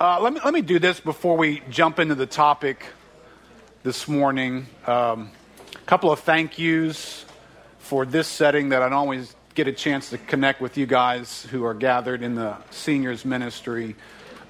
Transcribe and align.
Uh, 0.00 0.18
let, 0.18 0.32
me, 0.32 0.40
let 0.42 0.54
me 0.54 0.62
do 0.62 0.78
this 0.78 0.98
before 0.98 1.36
we 1.36 1.60
jump 1.68 1.98
into 1.98 2.14
the 2.14 2.24
topic 2.24 2.86
this 3.82 4.08
morning. 4.08 4.66
A 4.86 4.94
um, 4.94 5.30
couple 5.84 6.10
of 6.10 6.20
thank 6.20 6.58
yous 6.58 7.26
for 7.80 8.06
this 8.06 8.26
setting 8.26 8.70
that 8.70 8.80
I 8.80 8.88
don't 8.88 8.96
always 8.96 9.36
get 9.54 9.68
a 9.68 9.72
chance 9.72 10.08
to 10.08 10.16
connect 10.16 10.62
with 10.62 10.78
you 10.78 10.86
guys 10.86 11.42
who 11.50 11.66
are 11.66 11.74
gathered 11.74 12.22
in 12.22 12.34
the 12.34 12.56
seniors 12.70 13.26
ministry. 13.26 13.94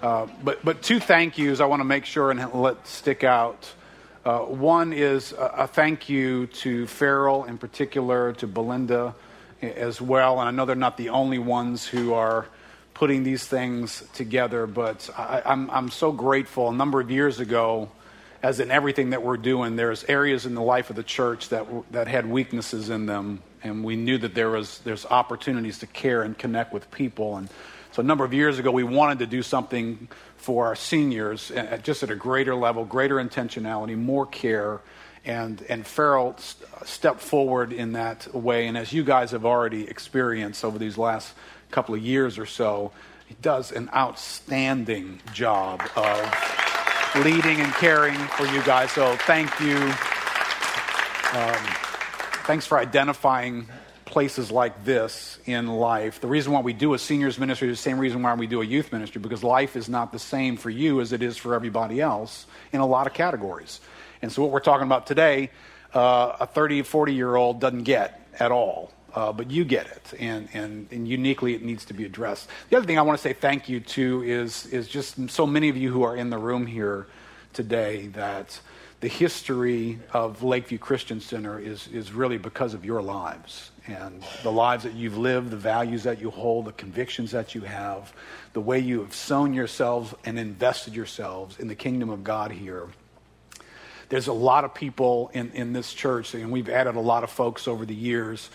Uh, 0.01 0.29
but, 0.45 0.65
but 0.65 0.83
two 0.85 1.01
thank 1.01 1.37
yous 1.37 1.59
I 1.59 1.67
want 1.67 1.81
to 1.81 1.85
make 1.85 2.05
sure 2.05 2.31
and 2.31 2.55
let 2.55 2.87
stick 2.87 3.25
out. 3.25 3.69
Uh, 4.25 4.43
one 4.43 4.93
is 4.93 5.33
a, 5.33 5.55
a, 5.57 5.67
thank 5.67 6.09
you 6.09 6.47
to 6.47 6.87
Farrell 6.87 7.43
in 7.43 7.59
particular, 7.59 8.35
to 8.35 8.47
Belinda 8.47 9.17
as 9.61 10.01
well. 10.01 10.39
And 10.39 10.49
I 10.49 10.53
know 10.53 10.65
they're 10.65 10.77
not 10.77 10.97
the 10.97 11.09
only 11.09 11.41
ones 11.41 11.89
who 11.89 12.13
are 12.13 12.47
putting 13.01 13.23
these 13.23 13.47
things 13.47 14.05
together, 14.13 14.67
but 14.67 15.09
I, 15.17 15.41
I'm, 15.47 15.71
I'm 15.71 15.89
so 15.89 16.13
grateful. 16.13 16.69
A 16.69 16.75
number 16.75 17.01
of 17.01 17.11
years 17.11 17.41
ago, 17.41 17.89
as 18.43 18.61
in 18.61 18.71
everything 18.71 19.11
that 19.11 19.23
we're 19.23 19.39
doing, 19.39 19.77
there's 19.77 20.05
areas 20.05 20.45
in 20.45 20.55
the 20.55 20.61
life 20.61 20.91
of 20.91 20.97
the 20.97 21.03
church 21.03 21.49
that, 21.49 21.67
that 21.93 22.09
had 22.09 22.27
weaknesses 22.27 22.91
in 22.91 23.07
them, 23.07 23.43
and 23.63 23.83
we 23.83 23.97
knew 23.97 24.19
that 24.19 24.35
there 24.35 24.51
was 24.51 24.81
there's 24.81 25.07
opportunities 25.07 25.79
to 25.79 25.87
care 25.87 26.21
and 26.21 26.37
connect 26.37 26.75
with 26.75 26.91
people. 26.91 27.39
And 27.39 27.49
so 27.91 28.03
a 28.03 28.05
number 28.05 28.23
of 28.27 28.35
years 28.35 28.59
ago, 28.59 28.71
we 28.71 28.85
wanted 28.85 29.21
to 29.21 29.27
do 29.27 29.43
something 29.43 30.07
for 30.37 30.67
our 30.67 30.77
seniors, 30.77 31.51
at, 31.53 31.83
just 31.83 32.03
at 32.03 32.11
a 32.11 32.17
greater 32.17 32.55
level, 32.55 32.85
greater 32.85 33.17
intentionality, 33.17 33.97
more 33.97 34.27
care. 34.27 34.83
And, 35.25 35.63
and 35.71 35.87
Farrell 35.87 36.35
st- 36.37 36.87
stepped 36.87 37.21
forward 37.21 37.73
in 37.73 37.93
that 37.93 38.35
way. 38.35 38.67
And 38.69 38.77
as 38.77 38.93
you 38.93 39.05
guys 39.05 39.31
have 39.31 39.47
already 39.47 39.89
experienced 39.89 40.65
over 40.65 40.79
these 40.79 40.99
last 40.99 41.33
couple 41.71 41.95
of 41.95 42.03
years 42.03 42.39
or 42.39 42.47
so, 42.47 42.93
he 43.27 43.37
does 43.43 43.73
an 43.73 43.89
outstanding 43.95 45.21
job 45.33 45.83
of 45.97 47.25
leading 47.25 47.61
and 47.61 47.73
caring 47.75 48.19
for 48.19 48.47
you 48.47 48.63
guys. 48.63 48.91
So 48.93 49.17
thank 49.19 49.49
you. 49.61 49.77
Um, 51.33 51.63
thanks 52.47 52.67
for 52.67 52.79
identifying 52.79 53.69
places 54.05 54.51
like 54.51 54.85
this 54.85 55.39
in 55.47 55.69
life. 55.69 56.21
The 56.21 56.27
reason 56.27 56.53
why 56.53 56.61
we 56.61 56.73
do 56.73 56.95
a 56.95 56.99
seniors 56.99 57.39
ministry 57.39 57.69
is 57.69 57.79
the 57.79 57.83
same 57.83 57.99
reason 57.99 58.23
why 58.23 58.35
we 58.35 58.49
do 58.49 58.61
a 58.61 58.65
youth 58.65 58.93
ministry, 58.93 59.21
because 59.21 59.45
life 59.45 59.77
is 59.77 59.89
not 59.89 60.13
the 60.13 60.19
same 60.19 60.57
for 60.57 60.71
you 60.71 61.01
as 61.01 61.13
it 61.13 61.23
is 61.23 61.37
for 61.37 61.55
everybody 61.55 62.01
else 62.01 62.47
in 62.73 62.81
a 62.81 62.87
lot 62.87 63.07
of 63.07 63.15
categories. 63.15 63.81
And 64.23 64.33
so, 64.33 64.43
what 64.43 64.51
we're 64.51 64.61
talking 64.61 64.87
about 64.87 65.07
today, 65.07 65.51
uh, 65.95 66.37
a 66.41 66.47
30, 66.47 66.83
40 66.83 67.15
year 67.15 67.37
old 67.37 67.61
doesn't 67.61 67.85
get 67.85 68.29
at 68.39 68.51
all 68.51 68.93
uh, 69.15 69.33
but 69.33 69.51
you 69.51 69.65
get 69.65 69.87
it, 69.87 70.15
and, 70.19 70.49
and, 70.53 70.89
and 70.91 71.07
uniquely 71.07 71.55
it 71.55 71.63
needs 71.63 71.85
to 71.87 71.95
be 71.95 72.05
addressed. 72.05 72.49
The 72.69 72.77
other 72.77 72.87
thing 72.87 72.99
I 72.99 73.03
want 73.03 73.19
to 73.19 73.23
say 73.23 73.33
thank 73.33 73.69
you 73.69 73.81
to 73.81 74.23
is, 74.23 74.67
is 74.67 74.89
just 74.89 75.31
so 75.31 75.47
many 75.47 75.69
of 75.69 75.77
you 75.77 75.93
who 75.93 76.03
are 76.03 76.17
in 76.17 76.31
the 76.31 76.39
room 76.39 76.67
here 76.67 77.07
today 77.53 78.07
that 78.09 78.61
the 79.01 79.09
history 79.09 79.99
of 80.13 80.43
Lakeview 80.43 80.79
Christian 80.79 81.21
Center 81.21 81.59
is, 81.59 81.89
is 81.89 82.13
really 82.13 82.37
because 82.37 82.75
of 82.75 82.85
your 82.85 83.01
lives 83.01 83.71
and 83.87 84.23
the 84.43 84.53
lives 84.53 84.85
that 84.85 84.93
you've 84.93 85.17
lived, 85.17 85.51
the 85.51 85.57
values 85.57 86.03
that 86.03 86.21
you 86.21 86.31
hold, 86.31 86.67
the 86.67 86.73
convictions 86.73 87.31
that 87.31 87.55
you 87.55 87.63
have, 87.63 88.13
the 88.53 88.61
way 88.61 88.79
you 88.79 89.01
have 89.01 89.15
sown 89.15 89.55
yourselves 89.55 90.15
and 90.25 90.39
invested 90.39 90.95
yourselves 90.95 91.59
in 91.59 91.67
the 91.67 91.75
kingdom 91.75 92.11
of 92.11 92.23
God 92.23 92.53
here. 92.53 92.89
There's 94.11 94.27
a 94.27 94.33
lot 94.33 94.65
of 94.65 94.75
people 94.75 95.31
in, 95.33 95.51
in 95.53 95.73
this 95.73 95.95
church, 95.95 96.35
and 96.35 96.51
we've 96.51 96.69
added 96.69 96.97
a 96.97 97.01
lot 97.01 97.25
of 97.25 97.31
folks 97.31 97.67
over 97.67 97.87
the 97.87 97.95
years 97.95 98.51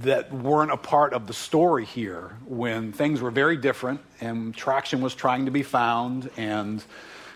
that 0.00 0.32
weren't 0.32 0.72
a 0.72 0.76
part 0.76 1.12
of 1.12 1.26
the 1.26 1.32
story 1.32 1.84
here 1.84 2.36
when 2.46 2.92
things 2.92 3.20
were 3.20 3.30
very 3.30 3.56
different 3.56 4.00
and 4.20 4.54
traction 4.54 5.00
was 5.00 5.14
trying 5.14 5.46
to 5.46 5.50
be 5.50 5.62
found 5.62 6.30
and 6.36 6.84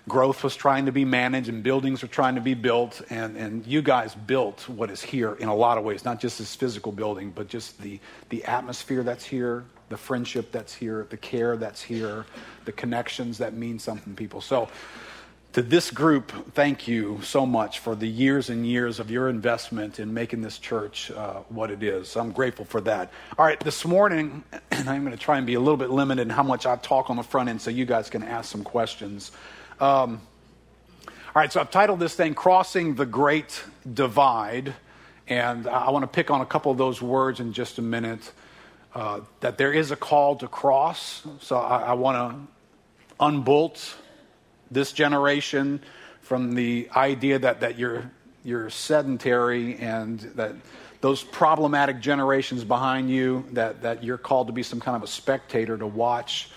growth 0.08 0.44
was 0.44 0.54
trying 0.54 0.86
to 0.86 0.92
be 0.92 1.04
managed 1.04 1.48
and 1.48 1.62
buildings 1.62 2.02
were 2.02 2.08
trying 2.08 2.36
to 2.36 2.40
be 2.40 2.54
built 2.54 3.02
and, 3.10 3.36
and 3.36 3.66
you 3.66 3.82
guys 3.82 4.14
built 4.14 4.68
what 4.68 4.90
is 4.90 5.02
here 5.02 5.34
in 5.34 5.48
a 5.48 5.54
lot 5.54 5.78
of 5.78 5.84
ways 5.84 6.04
not 6.04 6.20
just 6.20 6.38
this 6.38 6.54
physical 6.54 6.92
building 6.92 7.30
but 7.30 7.48
just 7.48 7.80
the, 7.80 7.98
the 8.28 8.44
atmosphere 8.44 9.02
that's 9.02 9.24
here 9.24 9.64
the 9.88 9.96
friendship 9.96 10.52
that's 10.52 10.74
here 10.74 11.06
the 11.10 11.16
care 11.16 11.56
that's 11.56 11.82
here 11.82 12.24
the 12.66 12.72
connections 12.72 13.38
that 13.38 13.54
mean 13.54 13.78
something 13.78 14.12
to 14.12 14.16
people. 14.16 14.42
So 14.42 14.68
to 15.52 15.62
this 15.62 15.90
group, 15.90 16.52
thank 16.54 16.86
you 16.86 17.20
so 17.22 17.46
much 17.46 17.78
for 17.78 17.94
the 17.94 18.06
years 18.06 18.50
and 18.50 18.66
years 18.66 19.00
of 19.00 19.10
your 19.10 19.28
investment 19.28 19.98
in 19.98 20.12
making 20.12 20.42
this 20.42 20.58
church 20.58 21.10
uh, 21.10 21.40
what 21.48 21.70
it 21.70 21.82
is. 21.82 22.14
I'm 22.16 22.32
grateful 22.32 22.66
for 22.66 22.80
that. 22.82 23.10
All 23.38 23.46
right, 23.46 23.58
this 23.60 23.84
morning, 23.86 24.44
and 24.70 24.88
I'm 24.88 25.02
going 25.02 25.16
to 25.16 25.22
try 25.22 25.38
and 25.38 25.46
be 25.46 25.54
a 25.54 25.60
little 25.60 25.78
bit 25.78 25.90
limited 25.90 26.22
in 26.22 26.30
how 26.30 26.42
much 26.42 26.66
I 26.66 26.76
talk 26.76 27.08
on 27.08 27.16
the 27.16 27.22
front 27.22 27.48
end 27.48 27.62
so 27.62 27.70
you 27.70 27.86
guys 27.86 28.10
can 28.10 28.22
ask 28.22 28.50
some 28.50 28.64
questions. 28.64 29.32
Um, 29.80 30.20
all 31.06 31.42
right, 31.42 31.52
so 31.52 31.60
I've 31.60 31.70
titled 31.70 32.00
this 32.00 32.14
thing 32.14 32.34
Crossing 32.34 32.94
the 32.94 33.06
Great 33.06 33.62
Divide, 33.90 34.74
and 35.26 35.66
I 35.66 35.90
want 35.90 36.02
to 36.02 36.08
pick 36.08 36.30
on 36.30 36.42
a 36.42 36.46
couple 36.46 36.70
of 36.70 36.78
those 36.78 37.00
words 37.00 37.40
in 37.40 37.52
just 37.52 37.78
a 37.78 37.82
minute. 37.82 38.32
Uh, 38.94 39.20
that 39.40 39.58
there 39.58 39.72
is 39.72 39.90
a 39.90 39.96
call 39.96 40.36
to 40.36 40.48
cross, 40.48 41.26
so 41.40 41.58
I, 41.58 41.80
I 41.82 41.92
want 41.92 42.16
to 42.16 42.52
unbolt 43.20 43.94
this 44.70 44.92
generation 44.92 45.80
from 46.20 46.54
the 46.54 46.88
idea 46.94 47.38
that, 47.38 47.60
that 47.60 47.78
you're, 47.78 48.10
you're 48.44 48.70
sedentary 48.70 49.76
and 49.76 50.20
that 50.34 50.54
those 51.00 51.22
problematic 51.22 52.00
generations 52.00 52.64
behind 52.64 53.10
you, 53.10 53.44
that, 53.52 53.82
that 53.82 54.02
you're 54.02 54.18
called 54.18 54.48
to 54.48 54.52
be 54.52 54.62
some 54.62 54.80
kind 54.80 54.96
of 54.96 55.02
a 55.02 55.06
spectator 55.06 55.76
to 55.76 55.86
watch 55.86 56.48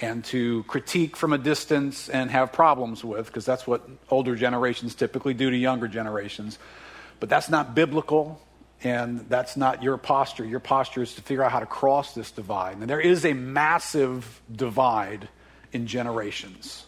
and 0.00 0.24
to 0.24 0.62
critique 0.64 1.16
from 1.16 1.32
a 1.32 1.38
distance 1.38 2.08
and 2.08 2.30
have 2.30 2.52
problems 2.52 3.04
with, 3.04 3.26
because 3.26 3.44
that's 3.44 3.66
what 3.66 3.88
older 4.10 4.36
generations 4.36 4.94
typically 4.94 5.34
do 5.34 5.50
to 5.50 5.56
younger 5.56 5.88
generations. 5.88 6.58
But 7.20 7.28
that's 7.28 7.50
not 7.50 7.74
biblical, 7.74 8.40
and 8.84 9.28
that's 9.28 9.56
not 9.56 9.82
your 9.82 9.96
posture. 9.96 10.44
Your 10.44 10.60
posture 10.60 11.02
is 11.02 11.14
to 11.16 11.22
figure 11.22 11.42
out 11.42 11.50
how 11.50 11.60
to 11.60 11.66
cross 11.66 12.14
this 12.14 12.30
divide. 12.30 12.78
And 12.78 12.88
there 12.88 13.00
is 13.00 13.24
a 13.24 13.32
massive 13.32 14.40
divide 14.50 15.28
in 15.72 15.88
generations. 15.88 16.86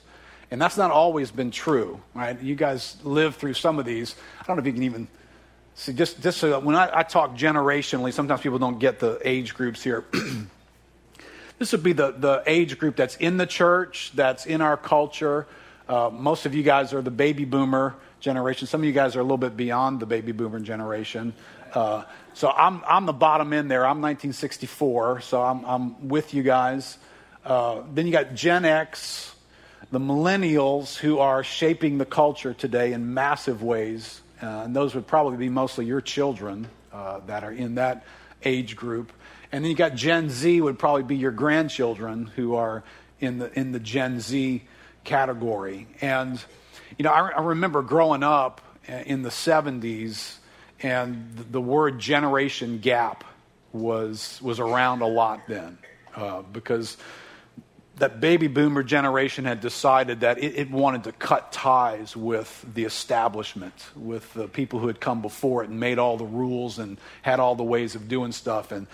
And 0.50 0.60
that's 0.60 0.76
not 0.76 0.90
always 0.90 1.30
been 1.30 1.50
true, 1.50 2.00
right? 2.14 2.40
You 2.40 2.56
guys 2.56 2.96
live 3.04 3.36
through 3.36 3.54
some 3.54 3.78
of 3.78 3.84
these. 3.84 4.16
I 4.40 4.44
don't 4.44 4.56
know 4.56 4.60
if 4.60 4.66
you 4.66 4.72
can 4.72 4.82
even 4.82 5.08
see, 5.74 5.92
just, 5.92 6.20
just 6.22 6.38
so 6.38 6.58
when 6.58 6.74
I, 6.74 6.90
I 6.92 7.02
talk 7.04 7.36
generationally, 7.36 8.12
sometimes 8.12 8.40
people 8.40 8.58
don't 8.58 8.78
get 8.78 8.98
the 8.98 9.20
age 9.24 9.54
groups 9.54 9.82
here. 9.82 10.04
this 11.58 11.70
would 11.72 11.84
be 11.84 11.92
the, 11.92 12.10
the 12.12 12.42
age 12.46 12.78
group 12.78 12.96
that's 12.96 13.16
in 13.16 13.36
the 13.36 13.46
church, 13.46 14.10
that's 14.14 14.46
in 14.46 14.60
our 14.60 14.76
culture. 14.76 15.46
Uh, 15.88 16.10
most 16.12 16.46
of 16.46 16.54
you 16.54 16.62
guys 16.62 16.92
are 16.92 17.02
the 17.02 17.10
baby 17.10 17.44
boomer 17.44 17.94
generation. 18.18 18.66
Some 18.66 18.80
of 18.80 18.84
you 18.84 18.92
guys 18.92 19.16
are 19.16 19.20
a 19.20 19.24
little 19.24 19.38
bit 19.38 19.56
beyond 19.56 20.00
the 20.00 20.06
baby 20.06 20.32
boomer 20.32 20.60
generation. 20.60 21.32
Uh, 21.72 22.04
so 22.34 22.50
I'm, 22.50 22.82
I'm 22.86 23.06
the 23.06 23.12
bottom 23.12 23.52
end 23.52 23.70
there. 23.70 23.82
I'm 23.82 24.00
1964, 24.00 25.20
so 25.20 25.42
I'm, 25.42 25.64
I'm 25.64 26.08
with 26.08 26.34
you 26.34 26.42
guys. 26.42 26.98
Uh, 27.44 27.82
then 27.94 28.06
you 28.06 28.12
got 28.12 28.34
Gen 28.34 28.64
X, 28.64 29.34
the 29.90 29.98
millennials 29.98 30.96
who 30.96 31.18
are 31.18 31.42
shaping 31.42 31.98
the 31.98 32.04
culture 32.04 32.54
today 32.54 32.92
in 32.92 33.12
massive 33.12 33.62
ways. 33.62 34.20
Uh, 34.42 34.46
and 34.64 34.76
those 34.76 34.94
would 34.94 35.06
probably 35.06 35.36
be 35.36 35.48
mostly 35.48 35.84
your 35.84 36.00
children 36.00 36.68
uh, 36.92 37.20
that 37.26 37.44
are 37.44 37.52
in 37.52 37.74
that 37.74 38.04
age 38.44 38.76
group. 38.76 39.12
And 39.52 39.64
then 39.64 39.70
you 39.70 39.76
got 39.76 39.94
Gen 39.94 40.30
Z 40.30 40.60
would 40.60 40.78
probably 40.78 41.02
be 41.02 41.16
your 41.16 41.32
grandchildren 41.32 42.26
who 42.36 42.54
are 42.54 42.84
in 43.18 43.38
the 43.38 43.58
in 43.58 43.72
the 43.72 43.80
Gen 43.80 44.20
Z 44.20 44.62
category. 45.04 45.88
And 46.00 46.42
you 46.96 47.02
know, 47.02 47.10
I, 47.10 47.30
I 47.30 47.42
remember 47.42 47.82
growing 47.82 48.22
up 48.22 48.60
in 48.86 49.22
the 49.22 49.28
70s, 49.28 50.36
and 50.82 51.36
the, 51.36 51.42
the 51.44 51.60
word 51.60 51.98
generation 51.98 52.78
gap 52.78 53.24
was 53.72 54.40
was 54.40 54.60
around 54.60 55.02
a 55.02 55.06
lot 55.06 55.40
then, 55.48 55.78
uh, 56.14 56.42
because 56.42 56.96
that 58.00 58.20
baby 58.20 58.48
boomer 58.48 58.82
generation 58.82 59.44
had 59.44 59.60
decided 59.60 60.20
that 60.20 60.38
it, 60.38 60.56
it, 60.56 60.70
wanted 60.70 61.04
to 61.04 61.12
cut 61.12 61.52
ties 61.52 62.16
with 62.16 62.64
the 62.74 62.84
establishment, 62.84 63.74
with 63.94 64.32
the 64.34 64.48
people 64.48 64.78
who 64.78 64.86
had 64.86 65.00
come 65.00 65.22
before 65.22 65.62
it 65.62 65.70
and 65.70 65.78
made 65.78 65.98
all 65.98 66.16
the 66.16 66.24
rules 66.24 66.78
and 66.78 66.98
had 67.22 67.40
all 67.40 67.54
the 67.54 67.62
ways 67.62 67.94
of 67.94 68.08
doing 68.08 68.32
stuff. 68.32 68.72
And 68.72 68.86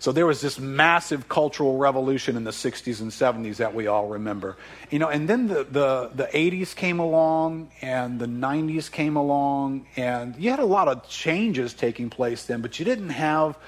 so 0.00 0.12
there 0.12 0.26
was 0.26 0.40
this 0.40 0.58
massive 0.58 1.28
cultural 1.28 1.76
revolution 1.76 2.36
in 2.36 2.44
the 2.44 2.52
60s 2.52 3.00
and 3.00 3.10
70s 3.10 3.56
that 3.56 3.74
we 3.74 3.86
all 3.86 4.08
remember. 4.08 4.56
You 4.90 4.98
know, 5.00 5.08
and 5.08 5.28
then 5.28 5.48
the, 5.48 5.64
the, 5.64 6.10
the 6.14 6.26
80s 6.26 6.74
came 6.74 7.00
along 7.00 7.70
and 7.80 8.20
the 8.20 8.26
90s 8.26 8.90
came 8.90 9.16
along, 9.16 9.86
and 9.96 10.36
you 10.36 10.50
had 10.50 10.60
a 10.60 10.64
lot 10.64 10.88
of 10.88 11.08
changes 11.08 11.74
taking 11.74 12.10
place 12.10 12.44
then, 12.44 12.60
but 12.60 12.78
you 12.78 12.84
didn't 12.84 13.10
have 13.10 13.58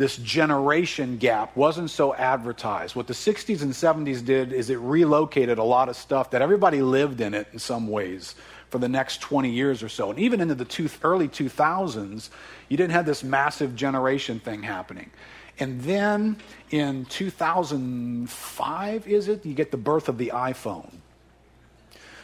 this 0.00 0.16
generation 0.16 1.18
gap 1.18 1.54
wasn't 1.54 1.90
so 1.90 2.14
advertised. 2.14 2.96
What 2.96 3.06
the 3.06 3.12
60s 3.12 3.60
and 3.60 3.70
70s 3.70 4.24
did 4.24 4.50
is 4.50 4.70
it 4.70 4.78
relocated 4.78 5.58
a 5.58 5.62
lot 5.62 5.90
of 5.90 5.96
stuff 5.96 6.30
that 6.30 6.40
everybody 6.40 6.80
lived 6.80 7.20
in 7.20 7.34
it 7.34 7.48
in 7.52 7.58
some 7.58 7.86
ways 7.86 8.34
for 8.70 8.78
the 8.78 8.88
next 8.88 9.20
20 9.20 9.50
years 9.50 9.82
or 9.82 9.90
so. 9.90 10.08
And 10.08 10.18
even 10.18 10.40
into 10.40 10.54
the 10.54 10.64
two, 10.64 10.88
early 11.02 11.28
2000s, 11.28 12.30
you 12.70 12.78
didn't 12.78 12.92
have 12.92 13.04
this 13.04 13.22
massive 13.22 13.76
generation 13.76 14.40
thing 14.40 14.62
happening. 14.62 15.10
And 15.58 15.82
then 15.82 16.38
in 16.70 17.04
2005, 17.04 19.06
is 19.06 19.28
it? 19.28 19.44
You 19.44 19.52
get 19.52 19.70
the 19.70 19.76
birth 19.76 20.08
of 20.08 20.16
the 20.16 20.32
iPhone. 20.34 20.94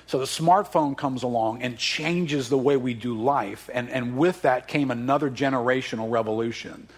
So 0.06 0.18
the 0.18 0.24
smartphone 0.24 0.96
comes 0.96 1.24
along 1.24 1.60
and 1.60 1.76
changes 1.76 2.48
the 2.48 2.56
way 2.56 2.78
we 2.78 2.94
do 2.94 3.20
life. 3.20 3.68
And, 3.70 3.90
and 3.90 4.16
with 4.16 4.40
that 4.42 4.66
came 4.66 4.90
another 4.90 5.28
generational 5.28 6.10
revolution. 6.10 6.88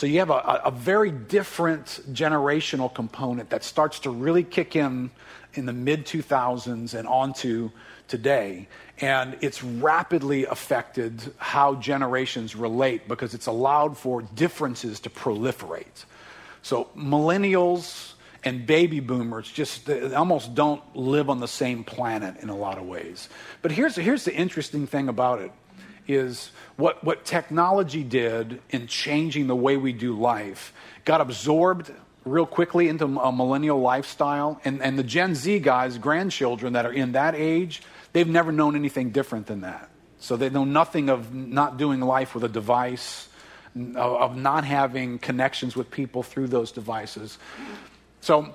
So 0.00 0.06
you 0.06 0.20
have 0.20 0.30
a, 0.30 0.62
a 0.64 0.70
very 0.70 1.10
different 1.10 2.00
generational 2.10 2.90
component 2.94 3.50
that 3.50 3.62
starts 3.62 3.98
to 3.98 4.10
really 4.10 4.44
kick 4.44 4.74
in 4.74 5.10
in 5.52 5.66
the 5.66 5.74
mid 5.74 6.06
2000s 6.06 6.94
and 6.94 7.06
onto 7.06 7.70
today. 8.08 8.66
And 9.02 9.36
it's 9.42 9.62
rapidly 9.62 10.46
affected 10.46 11.34
how 11.36 11.74
generations 11.74 12.56
relate 12.56 13.08
because 13.08 13.34
it's 13.34 13.46
allowed 13.46 13.98
for 13.98 14.22
differences 14.22 15.00
to 15.00 15.10
proliferate. 15.10 16.06
So 16.62 16.88
millennials 16.96 18.14
and 18.42 18.66
baby 18.66 19.00
boomers 19.00 19.52
just 19.52 19.90
almost 19.90 20.54
don't 20.54 20.80
live 20.96 21.28
on 21.28 21.40
the 21.40 21.48
same 21.48 21.84
planet 21.84 22.38
in 22.38 22.48
a 22.48 22.56
lot 22.56 22.78
of 22.78 22.86
ways. 22.86 23.28
But 23.60 23.72
here's, 23.72 23.96
here's 23.96 24.24
the 24.24 24.34
interesting 24.34 24.86
thing 24.86 25.10
about 25.10 25.42
it 25.42 25.52
is 26.08 26.52
what, 26.80 27.04
what 27.04 27.24
technology 27.24 28.02
did 28.02 28.60
in 28.70 28.86
changing 28.86 29.46
the 29.46 29.54
way 29.54 29.76
we 29.76 29.92
do 29.92 30.18
life 30.18 30.72
got 31.04 31.20
absorbed 31.20 31.92
real 32.24 32.46
quickly 32.46 32.88
into 32.88 33.04
a 33.04 33.32
millennial 33.32 33.80
lifestyle. 33.80 34.60
And, 34.64 34.82
and 34.82 34.98
the 34.98 35.02
Gen 35.02 35.34
Z 35.34 35.60
guys, 35.60 35.98
grandchildren 35.98 36.72
that 36.72 36.86
are 36.86 36.92
in 36.92 37.12
that 37.12 37.34
age, 37.34 37.82
they've 38.12 38.28
never 38.28 38.50
known 38.50 38.76
anything 38.76 39.10
different 39.10 39.46
than 39.46 39.60
that. 39.60 39.90
So 40.18 40.36
they 40.36 40.50
know 40.50 40.64
nothing 40.64 41.08
of 41.08 41.34
not 41.34 41.76
doing 41.76 42.00
life 42.00 42.34
with 42.34 42.44
a 42.44 42.48
device, 42.48 43.28
of 43.94 44.36
not 44.36 44.64
having 44.64 45.18
connections 45.18 45.76
with 45.76 45.90
people 45.90 46.22
through 46.22 46.48
those 46.48 46.72
devices. 46.72 47.38
So 48.20 48.54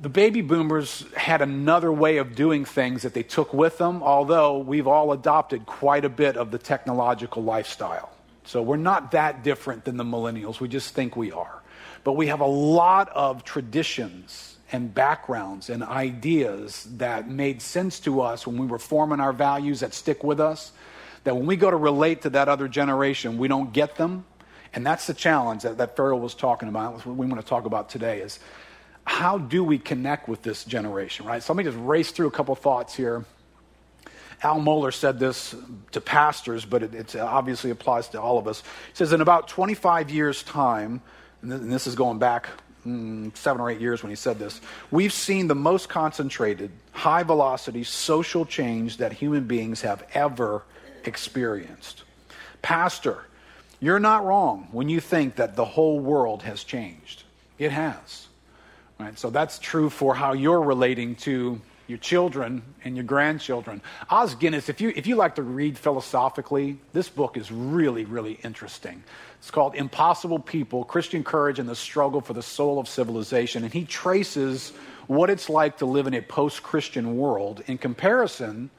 the 0.00 0.08
baby 0.08 0.40
boomers 0.40 1.04
had 1.16 1.42
another 1.42 1.92
way 1.92 2.16
of 2.16 2.34
doing 2.34 2.64
things 2.64 3.02
that 3.02 3.14
they 3.14 3.22
took 3.22 3.52
with 3.52 3.78
them, 3.78 4.02
although 4.02 4.58
we've 4.58 4.86
all 4.86 5.12
adopted 5.12 5.66
quite 5.66 6.04
a 6.04 6.08
bit 6.08 6.36
of 6.36 6.50
the 6.50 6.58
technological 6.58 7.42
lifestyle. 7.42 8.10
So 8.44 8.62
we're 8.62 8.76
not 8.76 9.12
that 9.12 9.44
different 9.44 9.84
than 9.84 9.96
the 9.96 10.04
millennials. 10.04 10.60
We 10.60 10.68
just 10.68 10.94
think 10.94 11.16
we 11.16 11.30
are. 11.30 11.62
But 12.04 12.14
we 12.14 12.28
have 12.28 12.40
a 12.40 12.46
lot 12.46 13.10
of 13.10 13.44
traditions 13.44 14.56
and 14.72 14.92
backgrounds 14.92 15.68
and 15.68 15.82
ideas 15.82 16.88
that 16.96 17.28
made 17.28 17.60
sense 17.60 18.00
to 18.00 18.22
us 18.22 18.46
when 18.46 18.56
we 18.56 18.66
were 18.66 18.78
forming 18.78 19.20
our 19.20 19.32
values 19.32 19.80
that 19.80 19.92
stick 19.94 20.24
with 20.24 20.40
us. 20.40 20.72
That 21.24 21.36
when 21.36 21.46
we 21.46 21.56
go 21.56 21.70
to 21.70 21.76
relate 21.76 22.22
to 22.22 22.30
that 22.30 22.48
other 22.48 22.66
generation, 22.66 23.38
we 23.38 23.46
don't 23.46 23.72
get 23.72 23.96
them. 23.96 24.24
And 24.74 24.84
that's 24.84 25.06
the 25.06 25.14
challenge 25.14 25.62
that, 25.62 25.76
that 25.78 25.96
Farrell 25.96 26.18
was 26.18 26.34
talking 26.34 26.68
about, 26.68 27.06
what 27.06 27.16
we 27.16 27.26
want 27.26 27.40
to 27.40 27.46
talk 27.46 27.66
about 27.66 27.90
today 27.90 28.20
is 28.20 28.40
how 29.04 29.38
do 29.38 29.64
we 29.64 29.78
connect 29.78 30.28
with 30.28 30.42
this 30.42 30.64
generation, 30.64 31.26
right? 31.26 31.42
So 31.42 31.52
let 31.52 31.58
me 31.58 31.64
just 31.64 31.78
race 31.82 32.10
through 32.10 32.28
a 32.28 32.30
couple 32.30 32.54
thoughts 32.54 32.94
here. 32.94 33.24
Al 34.42 34.60
Mohler 34.60 34.92
said 34.92 35.18
this 35.18 35.54
to 35.92 36.00
pastors, 36.00 36.64
but 36.64 36.82
it, 36.82 37.16
obviously 37.16 37.70
applies 37.70 38.08
to 38.08 38.20
all 38.20 38.38
of 38.38 38.48
us. 38.48 38.60
He 38.60 38.94
says, 38.94 39.12
in 39.12 39.20
about 39.20 39.48
25 39.48 40.10
years' 40.10 40.42
time, 40.42 41.00
and 41.42 41.72
this 41.72 41.86
is 41.86 41.94
going 41.94 42.18
back 42.18 42.48
mm, 42.86 43.36
seven 43.36 43.60
or 43.60 43.70
eight 43.70 43.80
years 43.80 44.02
when 44.02 44.10
he 44.10 44.16
said 44.16 44.38
this, 44.38 44.60
we've 44.90 45.12
seen 45.12 45.46
the 45.46 45.54
most 45.54 45.88
concentrated, 45.88 46.70
high 46.90 47.22
velocity 47.22 47.84
social 47.84 48.44
change 48.44 48.96
that 48.96 49.12
human 49.12 49.44
beings 49.44 49.82
have 49.82 50.04
ever 50.12 50.64
experienced. 51.04 52.02
Pastor, 52.62 53.24
you're 53.78 54.00
not 54.00 54.24
wrong 54.24 54.68
when 54.72 54.88
you 54.88 55.00
think 55.00 55.36
that 55.36 55.56
the 55.56 55.64
whole 55.64 56.00
world 56.00 56.42
has 56.42 56.64
changed. 56.64 57.24
It 57.58 57.70
has. 57.70 58.26
Right? 58.98 59.18
So 59.18 59.30
that's 59.30 59.58
true 59.58 59.90
for 59.90 60.14
how 60.14 60.32
you're 60.32 60.62
relating 60.62 61.16
to 61.16 61.60
your 61.88 61.98
children 61.98 62.62
and 62.84 62.96
your 62.96 63.04
grandchildren. 63.04 63.82
Os 64.08 64.34
Guinness, 64.34 64.68
if 64.68 64.80
you, 64.80 64.92
if 64.94 65.06
you 65.06 65.16
like 65.16 65.34
to 65.34 65.42
read 65.42 65.76
philosophically, 65.76 66.78
this 66.92 67.08
book 67.08 67.36
is 67.36 67.50
really, 67.50 68.04
really 68.04 68.38
interesting. 68.44 69.02
It's 69.38 69.50
called 69.50 69.74
Impossible 69.74 70.38
People 70.38 70.84
Christian 70.84 71.24
Courage 71.24 71.58
and 71.58 71.68
the 71.68 71.76
Struggle 71.76 72.20
for 72.20 72.32
the 72.32 72.42
Soul 72.42 72.78
of 72.78 72.88
Civilization. 72.88 73.64
And 73.64 73.72
he 73.72 73.84
traces 73.84 74.72
what 75.08 75.30
it's 75.30 75.48
like 75.48 75.78
to 75.78 75.86
live 75.86 76.06
in 76.06 76.14
a 76.14 76.22
post 76.22 76.62
Christian 76.62 77.16
world 77.16 77.62
in 77.66 77.76
comparison 77.76 78.70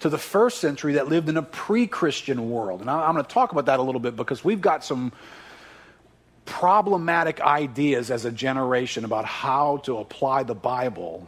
to 0.00 0.08
the 0.08 0.18
first 0.18 0.60
century 0.60 0.94
that 0.94 1.08
lived 1.08 1.28
in 1.28 1.36
a 1.36 1.42
pre 1.42 1.86
Christian 1.86 2.50
world. 2.50 2.80
And 2.80 2.90
I'm 2.90 3.14
going 3.14 3.24
to 3.24 3.30
talk 3.30 3.52
about 3.52 3.66
that 3.66 3.80
a 3.80 3.82
little 3.82 4.00
bit 4.00 4.16
because 4.16 4.44
we've 4.44 4.60
got 4.60 4.84
some 4.84 5.12
problematic 6.50 7.40
ideas 7.40 8.10
as 8.10 8.26
a 8.26 8.30
generation 8.30 9.06
about 9.06 9.24
how 9.24 9.78
to 9.78 9.98
apply 9.98 10.42
the 10.42 10.54
Bible 10.54 11.26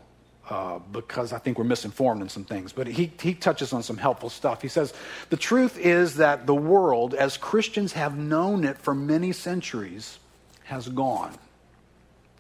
uh, 0.51 0.81
because 0.91 1.33
I 1.33 1.39
think 1.39 1.57
we're 1.57 1.65
misinformed 1.65 2.21
in 2.21 2.29
some 2.29 2.45
things. 2.45 2.73
But 2.73 2.89
he, 2.89 3.11
he 3.21 3.33
touches 3.33 3.73
on 3.73 3.83
some 3.83 3.97
helpful 3.97 4.29
stuff. 4.29 4.61
He 4.61 4.69
says, 4.69 4.93
The 5.31 5.37
truth 5.37 5.79
is 5.79 6.17
that 6.17 6.47
the 6.47 6.55
world, 6.55 7.15
as 7.15 7.37
Christians 7.37 7.93
have 7.93 8.19
known 8.19 8.65
it 8.65 8.77
for 8.77 8.95
many 8.95 9.33
centuries, 9.33 10.19
has 10.65 10.89
gone, 10.89 11.33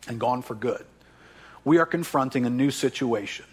and 0.08 0.18
gone 0.18 0.42
for 0.42 0.54
good. 0.54 0.84
We 1.64 1.78
are 1.78 1.86
confronting 1.86 2.44
a 2.44 2.50
new 2.50 2.72
situation. 2.72 3.46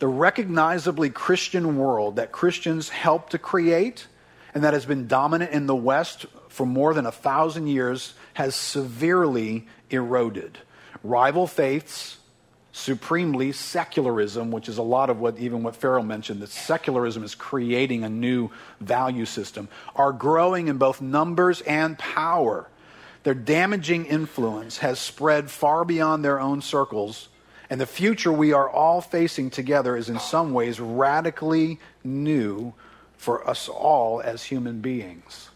The 0.00 0.08
recognizably 0.08 1.08
Christian 1.10 1.78
world 1.78 2.16
that 2.16 2.32
Christians 2.32 2.88
helped 2.88 3.30
to 3.30 3.38
create 3.38 4.08
and 4.56 4.64
that 4.64 4.72
has 4.72 4.86
been 4.86 5.06
dominant 5.06 5.52
in 5.52 5.66
the 5.66 5.76
West 5.76 6.24
for 6.48 6.64
more 6.64 6.94
than 6.94 7.04
a 7.04 7.12
thousand 7.12 7.66
years 7.66 8.14
has 8.32 8.54
severely 8.54 9.66
eroded. 9.90 10.56
Rival 11.04 11.46
faiths, 11.46 12.16
supremely 12.72 13.52
secularism, 13.52 14.50
which 14.50 14.70
is 14.70 14.78
a 14.78 14.82
lot 14.82 15.10
of 15.10 15.20
what 15.20 15.36
even 15.38 15.62
what 15.62 15.76
Farrell 15.76 16.02
mentioned, 16.02 16.40
that 16.40 16.48
secularism 16.48 17.22
is 17.22 17.34
creating 17.34 18.02
a 18.02 18.08
new 18.08 18.48
value 18.80 19.26
system, 19.26 19.68
are 19.94 20.10
growing 20.10 20.68
in 20.68 20.78
both 20.78 21.02
numbers 21.02 21.60
and 21.60 21.98
power. 21.98 22.66
Their 23.24 23.34
damaging 23.34 24.06
influence 24.06 24.78
has 24.78 24.98
spread 24.98 25.50
far 25.50 25.84
beyond 25.84 26.24
their 26.24 26.40
own 26.40 26.62
circles, 26.62 27.28
and 27.68 27.78
the 27.78 27.84
future 27.84 28.32
we 28.32 28.54
are 28.54 28.70
all 28.70 29.02
facing 29.02 29.50
together 29.50 29.98
is 29.98 30.08
in 30.08 30.18
some 30.18 30.54
ways 30.54 30.80
radically 30.80 31.78
new 32.02 32.72
for 33.16 33.48
us 33.48 33.68
all 33.68 34.20
as 34.20 34.44
human 34.44 34.80
beings. 34.80 35.50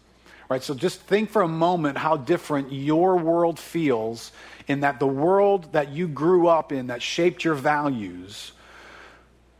Right? 0.49 0.61
So 0.61 0.73
just 0.73 0.99
think 1.01 1.29
for 1.29 1.41
a 1.41 1.47
moment 1.47 1.97
how 1.97 2.17
different 2.17 2.73
your 2.73 3.17
world 3.17 3.57
feels 3.57 4.31
in 4.67 4.81
that 4.81 4.99
the 4.99 5.07
world 5.07 5.71
that 5.73 5.89
you 5.89 6.07
grew 6.07 6.47
up 6.47 6.71
in 6.71 6.87
that 6.87 7.01
shaped 7.01 7.43
your 7.43 7.55
values 7.55 8.51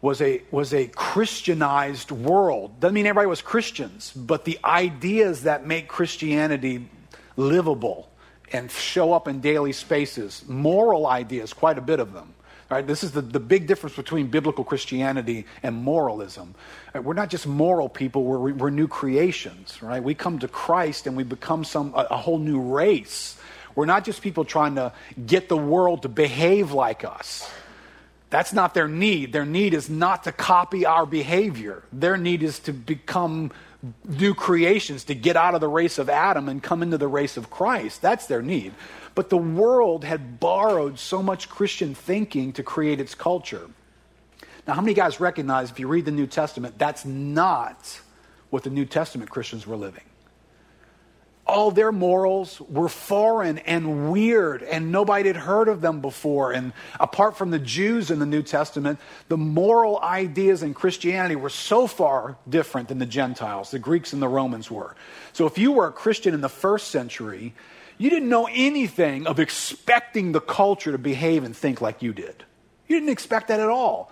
was 0.02 0.22
a, 0.22 0.42
was 0.52 0.74
a 0.74 0.88
Christianized 0.88 2.12
world. 2.12 2.80
Doesn't 2.80 2.96
mean 2.96 3.06
everybody 3.06 3.28
was 3.28 3.42
Christians, 3.42 4.12
but 4.12 4.46
the 4.46 4.60
ideas 4.66 5.44
that 5.44 5.66
make 5.66 5.88
Christianity 5.88 6.90
livable 7.38 8.10
and 8.52 8.70
show 8.70 9.14
up 9.14 9.28
in 9.28 9.40
daily 9.40 9.72
spaces, 9.72 10.44
moral 10.48 11.08
ideas, 11.08 11.54
quite 11.54 11.78
a 11.78 11.82
bit 11.82 12.00
of 12.00 12.14
them, 12.14 12.34
Right? 12.72 12.88
This 12.88 13.04
is 13.04 13.12
the, 13.12 13.22
the 13.22 13.42
big 13.42 13.68
difference 13.68 13.98
between 13.98 14.28
biblical 14.28 14.64
Christianity 14.64 15.46
and 15.62 15.76
moralism. 15.76 16.56
Right? 16.96 17.04
We're 17.04 17.14
not 17.14 17.30
just 17.30 17.46
moral 17.46 17.90
people, 17.90 18.24
we're, 18.24 18.54
we're 18.54 18.70
new 18.70 18.88
creations. 18.88 19.84
Right? 19.84 20.02
We 20.02 20.16
come 20.16 20.40
to 20.40 20.48
Christ 20.48 21.06
and 21.06 21.18
we 21.18 21.24
become 21.24 21.66
some, 21.66 21.94
a, 21.94 22.08
a 22.12 22.18
whole 22.18 22.40
new 22.40 22.62
race. 22.62 23.38
We're 23.76 23.86
not 23.86 24.06
just 24.06 24.22
people 24.22 24.46
trying 24.46 24.76
to 24.76 24.94
get 25.26 25.50
the 25.50 25.58
world 25.58 26.04
to 26.04 26.10
behave 26.10 26.72
like 26.72 27.04
us. 27.04 27.50
That's 28.30 28.54
not 28.54 28.74
their 28.74 28.88
need. 28.88 29.34
Their 29.34 29.46
need 29.46 29.74
is 29.74 29.90
not 29.90 30.24
to 30.24 30.32
copy 30.32 30.86
our 30.86 31.06
behavior. 31.06 31.84
Their 31.92 32.16
need 32.16 32.42
is 32.42 32.60
to 32.60 32.72
become 32.72 33.52
new 34.06 34.34
creations, 34.34 35.04
to 35.06 35.16
get 35.16 35.36
out 35.36 35.56
of 35.56 35.62
the 35.62 35.68
race 35.68 35.98
of 35.98 36.10
Adam 36.10 36.48
and 36.50 36.62
come 36.62 36.84
into 36.84 36.98
the 36.98 37.08
race 37.08 37.38
of 37.38 37.50
Christ. 37.50 38.02
That's 38.02 38.28
their 38.28 38.42
need. 38.42 38.74
But 39.16 39.30
the 39.30 39.38
world 39.38 40.04
had 40.04 40.40
borrowed 40.40 41.00
so 41.00 41.22
much 41.22 41.50
Christian 41.50 41.96
thinking 41.96 42.54
to 42.54 42.64
create 42.64 43.00
its 43.00 43.16
culture. 43.16 43.70
Now, 44.68 44.76
how 44.76 44.82
many 44.82 44.94
guys 44.94 45.20
recognize 45.20 45.72
if 45.72 45.80
you 45.80 45.88
read 45.88 46.06
the 46.06 46.12
New 46.12 46.28
Testament, 46.28 46.78
that's 46.78 47.06
not 47.06 48.00
what 48.52 48.64
the 48.64 48.70
New 48.70 48.86
Testament 48.86 49.30
Christians 49.30 49.66
were 49.66 49.76
living? 49.76 50.04
All 51.52 51.70
their 51.70 51.92
morals 51.92 52.60
were 52.62 52.90
foreign 52.90 53.58
and 53.60 54.12
weird, 54.12 54.64
and 54.64 54.92
nobody 54.92 55.28
had 55.28 55.36
heard 55.36 55.68
of 55.68 55.82
them 55.82 56.02
before. 56.02 56.54
And 56.54 56.72
apart 57.00 57.38
from 57.38 57.52
the 57.52 57.60
Jews 57.60 58.10
in 58.10 58.20
the 58.20 58.26
New 58.26 58.42
Testament, 58.42 59.00
the 59.28 59.38
moral 59.38 60.00
ideas 60.00 60.64
in 60.64 60.74
Christianity 60.74 61.36
were 61.36 61.50
so 61.50 61.88
far 61.88 62.38
different 62.48 62.88
than 62.88 63.00
the 63.00 63.06
Gentiles, 63.06 63.72
the 63.72 63.80
Greeks 63.80 64.14
and 64.14 64.22
the 64.22 64.28
Romans 64.28 64.72
were. 64.72 64.96
So 65.34 65.46
if 65.46 65.58
you 65.58 65.74
were 65.74 65.88
a 65.88 65.92
Christian 65.92 66.34
in 66.34 66.42
the 66.42 66.50
first 66.50 66.88
century, 66.88 67.54
you 67.98 68.10
didn't 68.10 68.30
know 68.30 68.48
anything 68.52 69.28
of 69.28 69.40
expecting 69.40 70.32
the 70.32 70.42
culture 70.42 70.92
to 70.92 70.98
behave 70.98 71.44
and 71.44 71.56
think 71.56 71.82
like 71.82 72.02
you 72.02 72.14
did. 72.14 72.46
You 72.88 72.96
didn't 72.96 73.12
expect 73.12 73.50
that 73.50 73.60
at 73.60 73.70
all. 73.70 74.12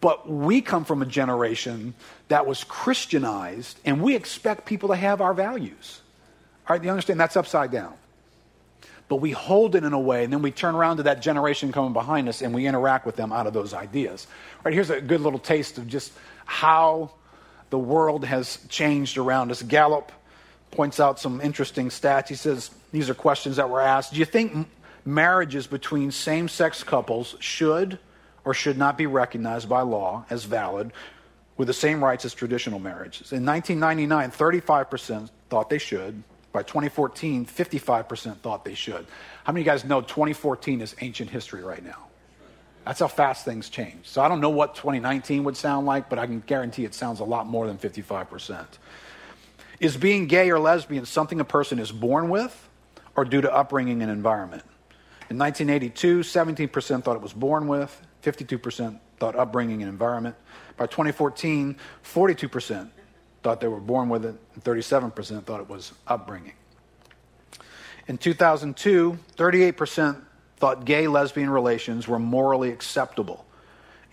But 0.00 0.28
we 0.28 0.62
come 0.62 0.84
from 0.84 1.02
a 1.02 1.06
generation 1.06 1.94
that 2.26 2.44
was 2.46 2.64
Christianized, 2.64 3.78
and 3.84 4.02
we 4.02 4.16
expect 4.16 4.66
people 4.66 4.88
to 4.88 4.96
have 4.96 5.20
our 5.20 5.34
values. 5.34 6.00
All 6.68 6.76
right, 6.76 6.84
you 6.84 6.90
understand 6.90 7.18
that's 7.18 7.36
upside 7.36 7.70
down. 7.70 7.94
but 9.08 9.16
we 9.16 9.32
hold 9.32 9.74
it 9.74 9.84
in 9.84 9.92
a 9.92 10.00
way, 10.00 10.24
and 10.24 10.32
then 10.32 10.40
we 10.40 10.50
turn 10.50 10.74
around 10.74 10.96
to 10.96 11.02
that 11.02 11.20
generation 11.20 11.70
coming 11.70 11.92
behind 11.92 12.28
us 12.28 12.40
and 12.40 12.54
we 12.54 12.66
interact 12.66 13.04
with 13.04 13.16
them 13.16 13.30
out 13.32 13.46
of 13.46 13.52
those 13.52 13.74
ideas. 13.74 14.26
Right, 14.64 14.72
here's 14.72 14.88
a 14.90 15.00
good 15.02 15.20
little 15.20 15.38
taste 15.38 15.76
of 15.76 15.86
just 15.86 16.12
how 16.46 17.10
the 17.70 17.78
world 17.78 18.24
has 18.24 18.58
changed 18.68 19.18
around 19.18 19.50
us. 19.50 19.62
Gallup 19.62 20.12
points 20.70 20.98
out 21.00 21.18
some 21.20 21.40
interesting 21.40 21.88
stats. 21.88 22.28
He 22.28 22.34
says, 22.34 22.70
These 22.92 23.10
are 23.10 23.14
questions 23.14 23.56
that 23.56 23.68
were 23.68 23.80
asked. 23.80 24.14
Do 24.14 24.18
you 24.18 24.24
think 24.24 24.68
marriages 25.04 25.66
between 25.66 26.10
same 26.10 26.48
sex 26.48 26.82
couples 26.82 27.36
should 27.40 27.98
or 28.44 28.54
should 28.54 28.78
not 28.78 28.96
be 28.96 29.06
recognized 29.06 29.68
by 29.68 29.82
law 29.82 30.24
as 30.30 30.44
valid 30.44 30.92
with 31.56 31.68
the 31.68 31.74
same 31.74 32.02
rights 32.02 32.24
as 32.24 32.34
traditional 32.34 32.78
marriages? 32.78 33.32
In 33.32 33.44
1999, 33.44 34.30
35% 34.30 35.30
thought 35.50 35.68
they 35.68 35.78
should. 35.78 36.22
By 36.52 36.62
2014, 36.62 37.46
55% 37.46 38.36
thought 38.38 38.64
they 38.64 38.74
should. 38.74 39.06
How 39.44 39.52
many 39.52 39.62
of 39.62 39.66
you 39.66 39.72
guys 39.72 39.84
know 39.84 40.02
2014 40.02 40.82
is 40.82 40.94
ancient 41.00 41.30
history 41.30 41.62
right 41.62 41.82
now? 41.82 42.08
That's 42.84 43.00
how 43.00 43.08
fast 43.08 43.44
things 43.44 43.70
change. 43.70 44.08
So 44.08 44.20
I 44.22 44.28
don't 44.28 44.40
know 44.40 44.50
what 44.50 44.74
2019 44.74 45.44
would 45.44 45.56
sound 45.56 45.86
like, 45.86 46.10
but 46.10 46.18
I 46.18 46.26
can 46.26 46.40
guarantee 46.40 46.84
it 46.84 46.94
sounds 46.94 47.20
a 47.20 47.24
lot 47.24 47.46
more 47.46 47.66
than 47.66 47.78
55%. 47.78 48.66
Is 49.80 49.96
being 49.96 50.26
gay 50.26 50.50
or 50.50 50.58
lesbian 50.58 51.06
something 51.06 51.40
a 51.40 51.44
person 51.44 51.78
is 51.78 51.90
born 51.90 52.28
with 52.28 52.68
or 53.16 53.24
due 53.24 53.40
to 53.40 53.52
upbringing 53.52 54.02
and 54.02 54.10
environment? 54.10 54.64
In 55.30 55.38
1982, 55.38 56.20
17% 56.20 57.04
thought 57.04 57.16
it 57.16 57.22
was 57.22 57.32
born 57.32 57.66
with, 57.66 58.00
52% 58.22 59.00
thought 59.18 59.36
upbringing 59.36 59.82
and 59.82 59.88
environment. 59.88 60.36
By 60.76 60.86
2014, 60.86 61.76
42% 62.04 62.90
thought 63.42 63.60
they 63.60 63.68
were 63.68 63.80
born 63.80 64.08
with 64.08 64.24
it, 64.24 64.34
and 64.54 64.64
37% 64.64 65.44
thought 65.44 65.60
it 65.60 65.68
was 65.68 65.92
upbringing. 66.06 66.52
In 68.08 68.18
2002, 68.18 69.18
38% 69.36 70.22
thought 70.56 70.84
gay 70.84 71.06
lesbian 71.06 71.50
relations 71.50 72.06
were 72.08 72.18
morally 72.18 72.70
acceptable. 72.70 73.44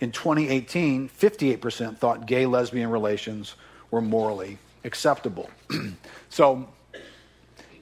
In 0.00 0.12
2018, 0.12 1.08
58% 1.08 1.98
thought 1.98 2.26
gay 2.26 2.46
lesbian 2.46 2.90
relations 2.90 3.54
were 3.90 4.00
morally 4.00 4.58
acceptable. 4.84 5.50
so, 6.30 6.68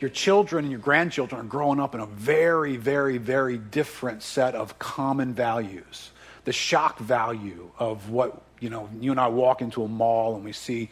your 0.00 0.11
children 0.11 0.64
and 0.64 0.71
your 0.71 0.81
grandchildren 0.81 1.40
are 1.40 1.49
growing 1.49 1.81
up 1.81 1.95
in 1.95 2.00
a 2.00 2.07
very, 2.07 2.76
very, 2.76 3.19
very 3.19 3.59
different 3.59 4.23
set 4.23 4.55
of 4.55 4.78
common 4.78 5.35
values. 5.35 6.11
The 6.45 6.52
shock 6.52 6.99
value 6.99 7.71
of 7.78 8.11
what, 8.11 8.43
you 8.61 8.71
know, 8.71 8.88
you 9.00 9.11
and 9.11 9.19
I 9.19 9.26
walk 9.26 9.61
into 9.61 9.83
a 9.83 9.88
mall 9.88 10.37
and 10.37 10.45
we 10.45 10.52
see 10.52 10.88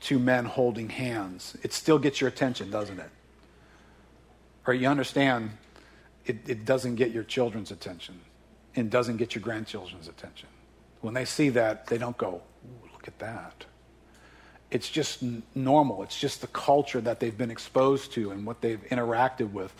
two 0.00 0.18
men 0.18 0.44
holding 0.44 0.88
hands, 0.88 1.56
it 1.62 1.72
still 1.72 1.98
gets 1.98 2.20
your 2.20 2.28
attention, 2.28 2.70
doesn't 2.70 2.98
it? 2.98 3.10
Or 4.66 4.74
you 4.74 4.88
understand 4.88 5.50
it, 6.26 6.36
it 6.46 6.64
doesn't 6.64 6.96
get 6.96 7.10
your 7.10 7.24
children's 7.24 7.70
attention 7.70 8.20
and 8.76 8.90
doesn't 8.90 9.16
get 9.16 9.34
your 9.34 9.42
grandchildren's 9.42 10.08
attention. 10.08 10.48
When 11.00 11.14
they 11.14 11.24
see 11.24 11.48
that, 11.50 11.86
they 11.86 11.98
don't 11.98 12.16
go, 12.16 12.42
look 12.92 13.08
at 13.08 13.18
that. 13.18 13.64
It's 14.70 14.90
just 14.90 15.22
n- 15.22 15.42
normal. 15.54 16.02
It's 16.02 16.18
just 16.18 16.42
the 16.42 16.46
culture 16.48 17.00
that 17.00 17.20
they've 17.20 17.36
been 17.36 17.50
exposed 17.50 18.12
to 18.12 18.30
and 18.30 18.44
what 18.44 18.60
they've 18.60 18.82
interacted 18.90 19.52
with. 19.52 19.72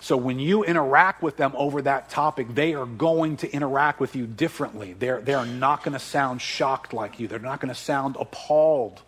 So 0.00 0.16
when 0.16 0.38
you 0.38 0.64
interact 0.64 1.22
with 1.22 1.36
them 1.36 1.52
over 1.54 1.80
that 1.82 2.10
topic, 2.10 2.54
they 2.54 2.74
are 2.74 2.86
going 2.86 3.36
to 3.38 3.50
interact 3.50 4.00
with 4.00 4.16
you 4.16 4.26
differently. 4.26 4.94
They're, 4.98 5.20
they're 5.20 5.46
not 5.46 5.84
going 5.84 5.92
to 5.92 6.00
sound 6.00 6.42
shocked 6.42 6.92
like 6.92 7.20
you. 7.20 7.28
They're 7.28 7.38
not 7.38 7.60
going 7.60 7.72
to 7.72 7.80
sound 7.80 8.16
appalled 8.18 9.00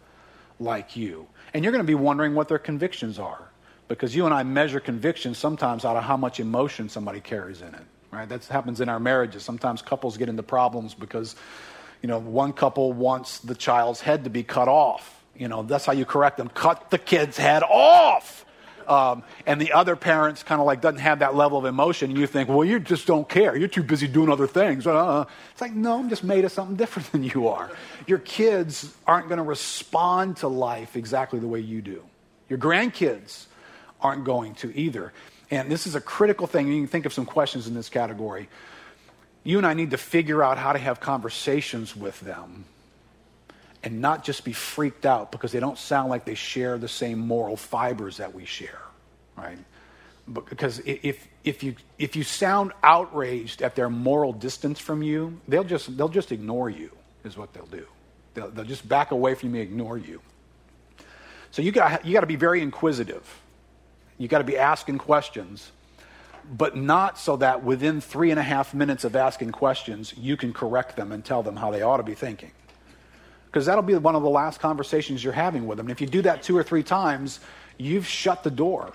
like 0.58 0.96
you. 0.96 1.26
And 1.52 1.64
you're 1.64 1.72
going 1.72 1.84
to 1.84 1.86
be 1.86 1.94
wondering 1.94 2.34
what 2.34 2.48
their 2.48 2.58
convictions 2.58 3.18
are 3.18 3.48
because 3.88 4.14
you 4.14 4.24
and 4.24 4.34
I 4.34 4.42
measure 4.42 4.80
convictions 4.80 5.38
sometimes 5.38 5.84
out 5.84 5.96
of 5.96 6.04
how 6.04 6.16
much 6.16 6.40
emotion 6.40 6.88
somebody 6.88 7.20
carries 7.20 7.60
in 7.60 7.74
it. 7.74 7.82
Right? 8.10 8.28
That 8.28 8.44
happens 8.46 8.80
in 8.80 8.88
our 8.88 9.00
marriages. 9.00 9.42
Sometimes 9.42 9.82
couples 9.82 10.16
get 10.16 10.28
into 10.28 10.42
problems 10.42 10.94
because, 10.94 11.34
you 12.00 12.08
know, 12.08 12.18
one 12.18 12.52
couple 12.52 12.92
wants 12.92 13.38
the 13.38 13.54
child's 13.54 14.00
head 14.00 14.24
to 14.24 14.30
be 14.30 14.42
cut 14.44 14.68
off. 14.68 15.22
You 15.36 15.48
know, 15.48 15.64
that's 15.64 15.84
how 15.84 15.92
you 15.92 16.04
correct 16.04 16.36
them. 16.36 16.48
Cut 16.48 16.90
the 16.90 16.98
kid's 16.98 17.36
head 17.36 17.64
off. 17.64 18.43
Um, 18.88 19.22
and 19.46 19.60
the 19.60 19.72
other 19.72 19.96
parents 19.96 20.42
kind 20.42 20.60
of 20.60 20.66
like 20.66 20.80
doesn't 20.80 21.00
have 21.00 21.20
that 21.20 21.34
level 21.34 21.58
of 21.58 21.64
emotion. 21.64 22.14
You 22.14 22.26
think, 22.26 22.48
well, 22.48 22.64
you 22.64 22.78
just 22.78 23.06
don't 23.06 23.28
care. 23.28 23.56
You're 23.56 23.68
too 23.68 23.82
busy 23.82 24.06
doing 24.06 24.30
other 24.30 24.46
things. 24.46 24.86
Uh, 24.86 25.24
it's 25.52 25.60
like, 25.60 25.72
no, 25.72 25.98
I'm 25.98 26.08
just 26.08 26.24
made 26.24 26.44
of 26.44 26.52
something 26.52 26.76
different 26.76 27.10
than 27.12 27.24
you 27.24 27.48
are. 27.48 27.70
Your 28.06 28.18
kids 28.18 28.94
aren't 29.06 29.28
going 29.28 29.38
to 29.38 29.44
respond 29.44 30.38
to 30.38 30.48
life 30.48 30.96
exactly 30.96 31.38
the 31.38 31.48
way 31.48 31.60
you 31.60 31.82
do. 31.82 32.02
Your 32.48 32.58
grandkids 32.58 33.46
aren't 34.00 34.24
going 34.24 34.54
to 34.56 34.76
either. 34.76 35.12
And 35.50 35.70
this 35.70 35.86
is 35.86 35.94
a 35.94 36.00
critical 36.00 36.46
thing. 36.46 36.68
You 36.68 36.82
can 36.82 36.88
think 36.88 37.06
of 37.06 37.12
some 37.12 37.26
questions 37.26 37.66
in 37.66 37.74
this 37.74 37.88
category. 37.88 38.48
You 39.44 39.58
and 39.58 39.66
I 39.66 39.74
need 39.74 39.90
to 39.90 39.98
figure 39.98 40.42
out 40.42 40.58
how 40.58 40.72
to 40.72 40.78
have 40.78 41.00
conversations 41.00 41.94
with 41.94 42.18
them 42.20 42.64
and 43.84 44.00
not 44.00 44.24
just 44.24 44.44
be 44.44 44.52
freaked 44.52 45.04
out 45.04 45.30
because 45.30 45.52
they 45.52 45.60
don't 45.60 45.76
sound 45.76 46.08
like 46.08 46.24
they 46.24 46.34
share 46.34 46.78
the 46.78 46.88
same 46.88 47.18
moral 47.18 47.54
fibers 47.54 48.16
that 48.16 48.34
we 48.34 48.46
share, 48.46 48.80
right? 49.36 49.58
Because 50.32 50.80
if, 50.86 51.28
if, 51.44 51.62
you, 51.62 51.76
if 51.98 52.16
you 52.16 52.24
sound 52.24 52.72
outraged 52.82 53.60
at 53.60 53.76
their 53.76 53.90
moral 53.90 54.32
distance 54.32 54.80
from 54.80 55.02
you, 55.02 55.38
they'll 55.46 55.64
just, 55.64 55.94
they'll 55.98 56.08
just 56.08 56.32
ignore 56.32 56.70
you, 56.70 56.90
is 57.24 57.36
what 57.36 57.52
they'll 57.52 57.66
do. 57.66 57.86
They'll, 58.32 58.50
they'll 58.50 58.64
just 58.64 58.88
back 58.88 59.10
away 59.10 59.34
from 59.34 59.54
you 59.54 59.60
and 59.60 59.70
ignore 59.70 59.98
you. 59.98 60.22
So 61.50 61.60
you 61.60 61.70
got, 61.70 62.06
you 62.06 62.14
got 62.14 62.20
to 62.20 62.26
be 62.26 62.36
very 62.36 62.62
inquisitive. 62.62 63.42
You 64.16 64.28
got 64.28 64.38
to 64.38 64.44
be 64.44 64.56
asking 64.56 64.96
questions, 64.96 65.72
but 66.50 66.74
not 66.74 67.18
so 67.18 67.36
that 67.36 67.62
within 67.62 68.00
three 68.00 68.30
and 68.30 68.40
a 68.40 68.42
half 68.42 68.72
minutes 68.72 69.04
of 69.04 69.14
asking 69.14 69.52
questions, 69.52 70.14
you 70.16 70.38
can 70.38 70.54
correct 70.54 70.96
them 70.96 71.12
and 71.12 71.22
tell 71.22 71.42
them 71.42 71.56
how 71.56 71.70
they 71.70 71.82
ought 71.82 71.98
to 71.98 72.02
be 72.02 72.14
thinking 72.14 72.52
because 73.54 73.66
that'll 73.66 73.82
be 73.82 73.94
one 73.94 74.16
of 74.16 74.24
the 74.24 74.28
last 74.28 74.58
conversations 74.58 75.22
you're 75.22 75.32
having 75.32 75.64
with 75.64 75.78
them. 75.78 75.86
And 75.86 75.92
if 75.92 76.00
you 76.00 76.08
do 76.08 76.22
that 76.22 76.42
two 76.42 76.56
or 76.56 76.64
three 76.64 76.82
times, 76.82 77.38
you've 77.78 78.04
shut 78.04 78.42
the 78.42 78.50
door. 78.50 78.92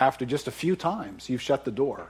After 0.00 0.26
just 0.26 0.48
a 0.48 0.50
few 0.50 0.74
times, 0.74 1.30
you've 1.30 1.40
shut 1.40 1.64
the 1.64 1.70
door. 1.70 2.08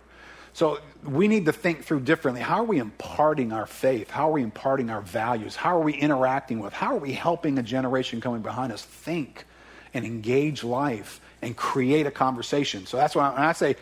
So 0.54 0.78
we 1.04 1.28
need 1.28 1.44
to 1.44 1.52
think 1.52 1.84
through 1.84 2.00
differently. 2.00 2.40
How 2.40 2.60
are 2.60 2.64
we 2.64 2.78
imparting 2.78 3.52
our 3.52 3.66
faith? 3.66 4.08
How 4.08 4.30
are 4.30 4.32
we 4.32 4.42
imparting 4.42 4.88
our 4.88 5.02
values? 5.02 5.54
How 5.54 5.76
are 5.76 5.82
we 5.82 5.92
interacting 5.92 6.60
with? 6.60 6.72
How 6.72 6.94
are 6.94 6.98
we 6.98 7.12
helping 7.12 7.58
a 7.58 7.62
generation 7.62 8.22
coming 8.22 8.40
behind 8.40 8.72
us 8.72 8.82
think 8.82 9.44
and 9.92 10.06
engage 10.06 10.64
life 10.64 11.20
and 11.42 11.54
create 11.54 12.06
a 12.06 12.10
conversation? 12.10 12.86
So 12.86 12.96
that's 12.96 13.14
why 13.14 13.28
when 13.28 13.42
I 13.42 13.52
say 13.52 13.76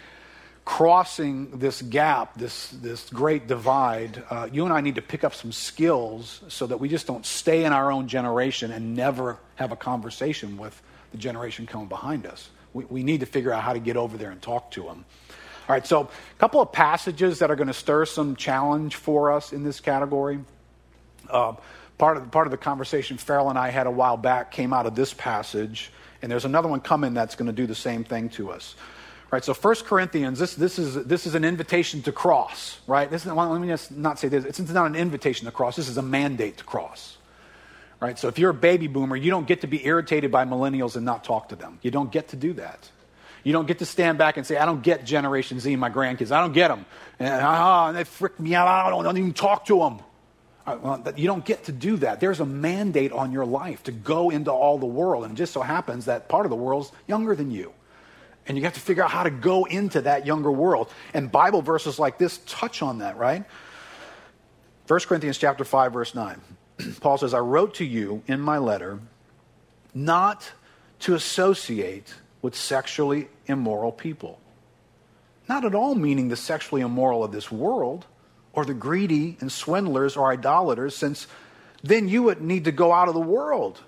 crossing 0.65 1.59
this 1.59 1.83
gap, 1.83 2.39
this, 2.39 2.69
this 2.69 3.11
great 3.11 3.47
divide, 3.47 4.23
uh, 4.31 4.49
you 4.51 4.65
and 4.65 4.73
I 4.73 4.81
need 4.81 4.95
to 4.95 5.03
pick 5.03 5.23
up 5.23 5.35
some 5.35 5.53
skills 5.53 6.43
so 6.49 6.67
that 6.67 6.79
we 6.79 6.89
just 6.89 7.07
don't 7.07 7.27
stay 7.27 7.65
in 7.65 7.73
our 7.73 7.93
own 7.93 8.09
generation 8.09 8.71
and 8.71 8.95
never 8.97 9.39
have 9.57 9.73
a 9.73 9.77
conversation 9.77 10.57
with 10.57 10.81
the 11.13 11.19
generation 11.19 11.67
coming 11.67 11.89
behind 11.89 12.27
us. 12.27 12.49
We, 12.73 12.85
we 12.87 13.03
need 13.03 13.21
to 13.21 13.27
figure 13.27 13.53
out 13.53 13.63
how 13.63 13.75
to 13.75 13.79
get 13.79 13.97
over 13.97 14.17
there 14.17 14.31
and 14.31 14.41
talk 14.41 14.71
to 14.73 14.85
them. 14.85 15.05
All 15.69 15.75
right, 15.75 15.87
so 15.87 16.01
a 16.03 16.39
couple 16.39 16.61
of 16.61 16.73
passages 16.73 17.39
that 17.39 17.51
are 17.51 17.57
going 17.57 17.69
to 17.69 17.75
stir 17.75 18.07
some 18.07 18.37
challenge 18.37 18.97
for 18.97 19.33
us 19.33 19.53
in 19.53 19.65
this 19.65 19.81
category. 19.81 20.41
Uh, 21.29 21.55
part, 21.99 22.17
of, 22.17 22.31
part 22.31 22.47
of 22.47 22.51
the 22.51 22.57
conversation 22.59 23.19
Farrell 23.19 23.51
and 23.51 23.59
I 23.59 23.69
had 23.69 23.87
a 23.87 23.91
while 23.91 24.17
back 24.17 24.51
came 24.51 24.73
out 24.73 24.87
of 24.87 24.95
this 24.95 25.15
passage, 25.15 25.91
and 26.23 26.33
there's 26.33 26.45
another 26.45 26.69
one 26.69 26.81
coming 26.81 27.15
that's 27.15 27.35
going 27.35 27.47
to 27.47 27.53
do 27.53 27.67
the 27.67 27.75
same 27.75 28.05
thing 28.05 28.31
to 28.31 28.51
us. 28.51 28.75
Right, 29.31 29.45
so 29.45 29.53
1 29.53 29.75
Corinthians, 29.85 30.39
this, 30.39 30.55
this, 30.55 30.79
is, 30.79 30.95
this 31.07 31.27
is 31.27 31.35
an 31.35 31.45
invitation 31.45 32.03
to 32.03 32.13
cross, 32.13 32.79
right? 32.87 33.11
This 33.11 33.27
is, 33.27 33.33
let 33.33 33.61
me 33.61 33.67
just 33.67 33.91
not 33.91 34.19
say 34.19 34.29
this. 34.29 34.45
It's 34.45 34.61
not 34.71 34.87
an 34.87 34.95
invitation 34.95 35.47
to 35.47 35.51
cross. 35.51 35.75
This 35.75 35.89
is 35.89 35.97
a 35.97 36.03
mandate 36.03 36.59
to 36.59 36.65
cross. 36.65 37.17
Right? 38.01 38.19
So 38.19 38.29
if 38.29 38.39
you're 38.39 38.51
a 38.51 38.55
baby 38.55 38.87
boomer, 38.87 39.17
you 39.17 39.31
don't 39.31 39.47
get 39.47 39.63
to 39.63 39.67
be 39.67 39.85
irritated 39.85 40.31
by 40.31 40.45
millennials 40.45 40.95
and 40.95 41.05
not 41.05 41.25
talk 41.25 41.49
to 41.49 41.57
them. 41.57 41.79
You 41.83 41.91
don't 41.91 42.13
get 42.13 42.29
to 42.29 42.37
do 42.37 42.53
that. 42.55 42.91
You 43.45 43.53
don't 43.53 43.67
get 43.67 43.79
to 43.81 43.87
stand 43.87 44.19
back 44.19 44.37
and 44.37 44.47
say, 44.47 44.57
I 44.57 44.67
don't 44.67 44.83
get 44.83 45.05
Generation 45.05 45.61
Z, 45.61 45.75
my 45.77 45.91
grandkids. 45.91 46.31
I 46.31 46.41
don't 46.41 46.53
get 46.53 46.69
them. 46.69 46.87
And, 47.19 47.43
ah, 47.43 47.93
they 47.93 48.05
freak 48.05 48.39
me 48.41 48.55
out. 48.55 48.67
I 48.67 48.89
don't, 48.89 49.01
I 49.01 49.03
don't 49.05 49.19
even 49.19 49.35
talk 49.35 49.67
to 49.67 49.79
them. 49.79 50.01
Right, 50.67 50.81
well, 50.81 51.03
you 51.17 51.27
don't 51.27 51.45
get 51.45 51.65
to 51.65 51.73
do 51.73 51.99
that. 51.99 52.21
There's 52.21 52.41
a 52.41 52.47
mandate 52.47 53.13
on 53.13 53.33
your 53.33 53.45
life 53.45 53.83
to 53.85 53.93
go 53.93 54.31
into 54.31 54.51
all 54.51 54.79
the 54.79 54.87
world. 54.87 55.25
And 55.25 55.35
it 55.35 55.37
just 55.37 55.53
so 55.53 55.61
happens 55.61 56.07
that 56.07 56.29
part 56.29 56.47
of 56.47 56.51
the 56.51 56.57
world's 56.57 56.91
younger 57.07 57.35
than 57.37 57.51
you. 57.51 57.73
And 58.47 58.59
you 58.59 58.65
have 58.65 58.75
to 58.75 58.81
figure 58.81 59.03
out 59.03 59.11
how 59.11 59.23
to 59.23 59.31
go 59.31 59.65
into 59.65 60.03
that 60.03 60.27
younger 60.27 60.51
world. 60.51 60.91
And 61.15 61.33
Bible 61.33 61.63
verses 61.63 61.99
like 61.99 62.19
this 62.19 62.41
touch 62.47 62.83
on 62.83 62.99
that, 62.99 63.17
right? 63.17 63.45
1 64.87 65.01
Corinthians 65.01 65.39
chapter 65.39 65.65
5 65.65 65.93
verse 65.93 66.15
9. 66.15 66.41
Paul 67.01 67.19
says, 67.19 67.33
"I 67.33 67.39
wrote 67.39 67.75
to 67.77 67.85
you 67.85 68.23
in 68.27 68.41
my 68.41 68.59
letter 68.59 69.01
not 69.95 70.53
to 71.01 71.15
associate 71.15 72.15
with 72.43 72.55
sexually 72.55 73.29
immoral 73.47 73.93
people." 73.93 74.41
Not 75.49 75.65
at 75.65 75.75
all 75.75 75.95
meaning 75.95 76.29
the 76.29 76.37
sexually 76.37 76.83
immoral 76.83 77.25
of 77.25 77.33
this 77.33 77.51
world 77.51 78.07
or 78.53 78.65
the 78.65 78.75
greedy 78.75 79.37
and 79.41 79.51
swindlers 79.51 80.17
or 80.17 80.31
idolaters 80.31 80.97
since 80.97 81.27
then 81.83 82.09
you 82.09 82.23
would 82.23 82.41
need 82.41 82.65
to 82.65 82.73
go 82.73 82.93
out 82.93 83.09
of 83.09 83.15
the 83.15 83.21
world 83.21 83.81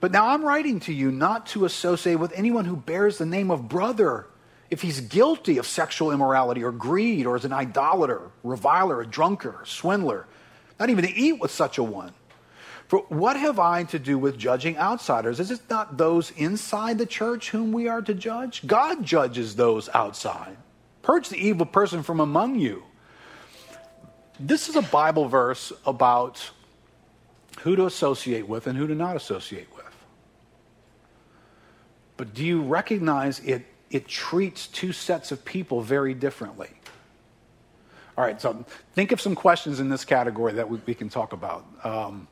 but 0.00 0.12
now 0.12 0.28
I'm 0.28 0.44
writing 0.44 0.80
to 0.80 0.92
you 0.92 1.10
not 1.10 1.46
to 1.48 1.64
associate 1.64 2.16
with 2.16 2.32
anyone 2.32 2.64
who 2.64 2.76
bears 2.76 3.18
the 3.18 3.26
name 3.26 3.50
of 3.50 3.68
brother 3.68 4.26
if 4.70 4.82
he's 4.82 5.00
guilty 5.00 5.58
of 5.58 5.66
sexual 5.66 6.10
immorality 6.10 6.62
or 6.62 6.72
greed 6.72 7.26
or 7.26 7.36
is 7.36 7.44
an 7.44 7.52
idolater, 7.52 8.30
reviler, 8.42 9.00
a 9.00 9.06
drunkard, 9.06 9.54
a 9.62 9.66
swindler, 9.66 10.26
not 10.78 10.90
even 10.90 11.04
to 11.04 11.12
eat 11.12 11.40
with 11.40 11.50
such 11.50 11.78
a 11.78 11.82
one. 11.82 12.12
For 12.88 13.00
what 13.08 13.36
have 13.36 13.58
I 13.58 13.84
to 13.84 13.98
do 13.98 14.18
with 14.18 14.38
judging 14.38 14.76
outsiders? 14.76 15.40
Is 15.40 15.50
it 15.50 15.60
not 15.68 15.96
those 15.96 16.30
inside 16.32 16.98
the 16.98 17.06
church 17.06 17.50
whom 17.50 17.72
we 17.72 17.88
are 17.88 18.02
to 18.02 18.14
judge? 18.14 18.66
God 18.66 19.04
judges 19.04 19.56
those 19.56 19.88
outside. 19.92 20.56
Purge 21.02 21.28
the 21.28 21.36
evil 21.36 21.66
person 21.66 22.02
from 22.02 22.20
among 22.20 22.56
you. 22.56 22.84
This 24.38 24.68
is 24.68 24.76
a 24.76 24.82
Bible 24.82 25.28
verse 25.28 25.72
about 25.84 26.50
who 27.60 27.74
to 27.74 27.86
associate 27.86 28.46
with 28.46 28.66
and 28.66 28.78
who 28.78 28.86
to 28.86 28.94
not 28.94 29.16
associate 29.16 29.68
with. 29.74 29.75
But 32.16 32.34
do 32.34 32.44
you 32.44 32.62
recognize 32.62 33.40
it, 33.40 33.66
it 33.90 34.08
treats 34.08 34.66
two 34.66 34.92
sets 34.92 35.32
of 35.32 35.44
people 35.44 35.82
very 35.82 36.14
differently? 36.14 36.70
All 38.16 38.24
right, 38.24 38.40
so 38.40 38.64
think 38.94 39.12
of 39.12 39.20
some 39.20 39.34
questions 39.34 39.78
in 39.78 39.90
this 39.90 40.04
category 40.04 40.54
that 40.54 40.70
we, 40.70 40.80
we 40.86 40.94
can 40.94 41.10
talk 41.10 41.34
about. 41.34 41.66
Um, 41.84 42.28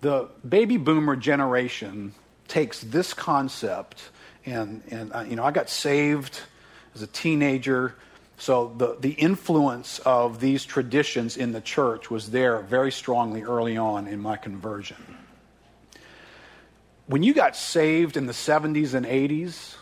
the 0.00 0.28
baby 0.48 0.78
boomer 0.78 1.16
generation 1.16 2.14
takes 2.48 2.80
this 2.80 3.12
concept, 3.12 4.08
and, 4.46 4.82
and 4.90 5.12
uh, 5.12 5.20
you 5.28 5.36
know, 5.36 5.44
I 5.44 5.50
got 5.50 5.68
saved 5.68 6.40
as 6.94 7.02
a 7.02 7.06
teenager. 7.06 7.94
So 8.38 8.72
the, 8.78 8.96
the 8.98 9.10
influence 9.10 9.98
of 10.00 10.40
these 10.40 10.64
traditions 10.64 11.36
in 11.36 11.52
the 11.52 11.60
church 11.60 12.10
was 12.10 12.30
there 12.30 12.60
very 12.60 12.90
strongly 12.90 13.42
early 13.42 13.76
on 13.76 14.06
in 14.06 14.18
my 14.18 14.38
conversion. 14.38 14.96
When 17.10 17.24
you 17.24 17.34
got 17.34 17.56
saved 17.56 18.16
in 18.16 18.26
the 18.26 18.32
70s 18.32 18.94
and 18.94 19.04
80s, 19.04 19.74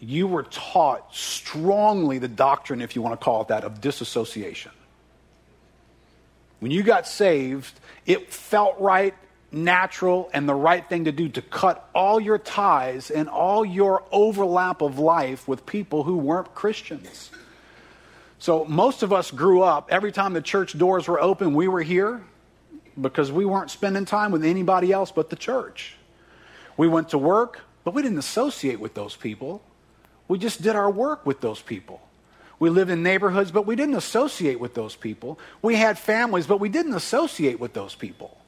you 0.00 0.26
were 0.26 0.42
taught 0.42 1.14
strongly 1.14 2.18
the 2.18 2.26
doctrine, 2.26 2.82
if 2.82 2.96
you 2.96 3.02
want 3.02 3.18
to 3.18 3.24
call 3.24 3.42
it 3.42 3.48
that, 3.48 3.62
of 3.62 3.80
disassociation. 3.80 4.72
When 6.58 6.72
you 6.72 6.82
got 6.82 7.06
saved, 7.06 7.78
it 8.06 8.32
felt 8.32 8.74
right, 8.80 9.14
natural, 9.52 10.30
and 10.32 10.48
the 10.48 10.54
right 10.54 10.84
thing 10.88 11.04
to 11.04 11.12
do 11.12 11.28
to 11.28 11.42
cut 11.42 11.88
all 11.94 12.18
your 12.18 12.38
ties 12.38 13.12
and 13.12 13.28
all 13.28 13.64
your 13.64 14.02
overlap 14.10 14.82
of 14.82 14.98
life 14.98 15.46
with 15.46 15.64
people 15.64 16.02
who 16.02 16.16
weren't 16.16 16.56
Christians. 16.56 17.30
So, 18.40 18.64
most 18.64 19.04
of 19.04 19.12
us 19.12 19.30
grew 19.30 19.62
up, 19.62 19.90
every 19.92 20.10
time 20.10 20.32
the 20.32 20.42
church 20.42 20.76
doors 20.76 21.06
were 21.06 21.20
open, 21.20 21.54
we 21.54 21.68
were 21.68 21.82
here 21.82 22.20
because 23.00 23.30
we 23.30 23.44
weren't 23.44 23.70
spending 23.70 24.06
time 24.06 24.32
with 24.32 24.44
anybody 24.44 24.90
else 24.90 25.12
but 25.12 25.30
the 25.30 25.36
church. 25.36 25.94
We 26.78 26.88
went 26.88 27.10
to 27.10 27.18
work, 27.18 27.60
but 27.84 27.92
we 27.92 28.00
didn't 28.00 28.18
associate 28.18 28.80
with 28.80 28.94
those 28.94 29.14
people. 29.14 29.60
We 30.28 30.38
just 30.38 30.62
did 30.62 30.76
our 30.76 30.90
work 30.90 31.26
with 31.26 31.42
those 31.42 31.60
people. 31.60 32.00
We 32.60 32.70
lived 32.70 32.90
in 32.90 33.02
neighborhoods, 33.02 33.50
but 33.50 33.66
we 33.66 33.76
didn't 33.76 33.96
associate 33.96 34.58
with 34.58 34.74
those 34.74 34.96
people. 34.96 35.38
We 35.60 35.76
had 35.76 35.98
families, 35.98 36.46
but 36.46 36.60
we 36.60 36.68
didn't 36.68 36.94
associate 36.94 37.60
with 37.60 37.72
those 37.72 37.94
people. 37.94 38.38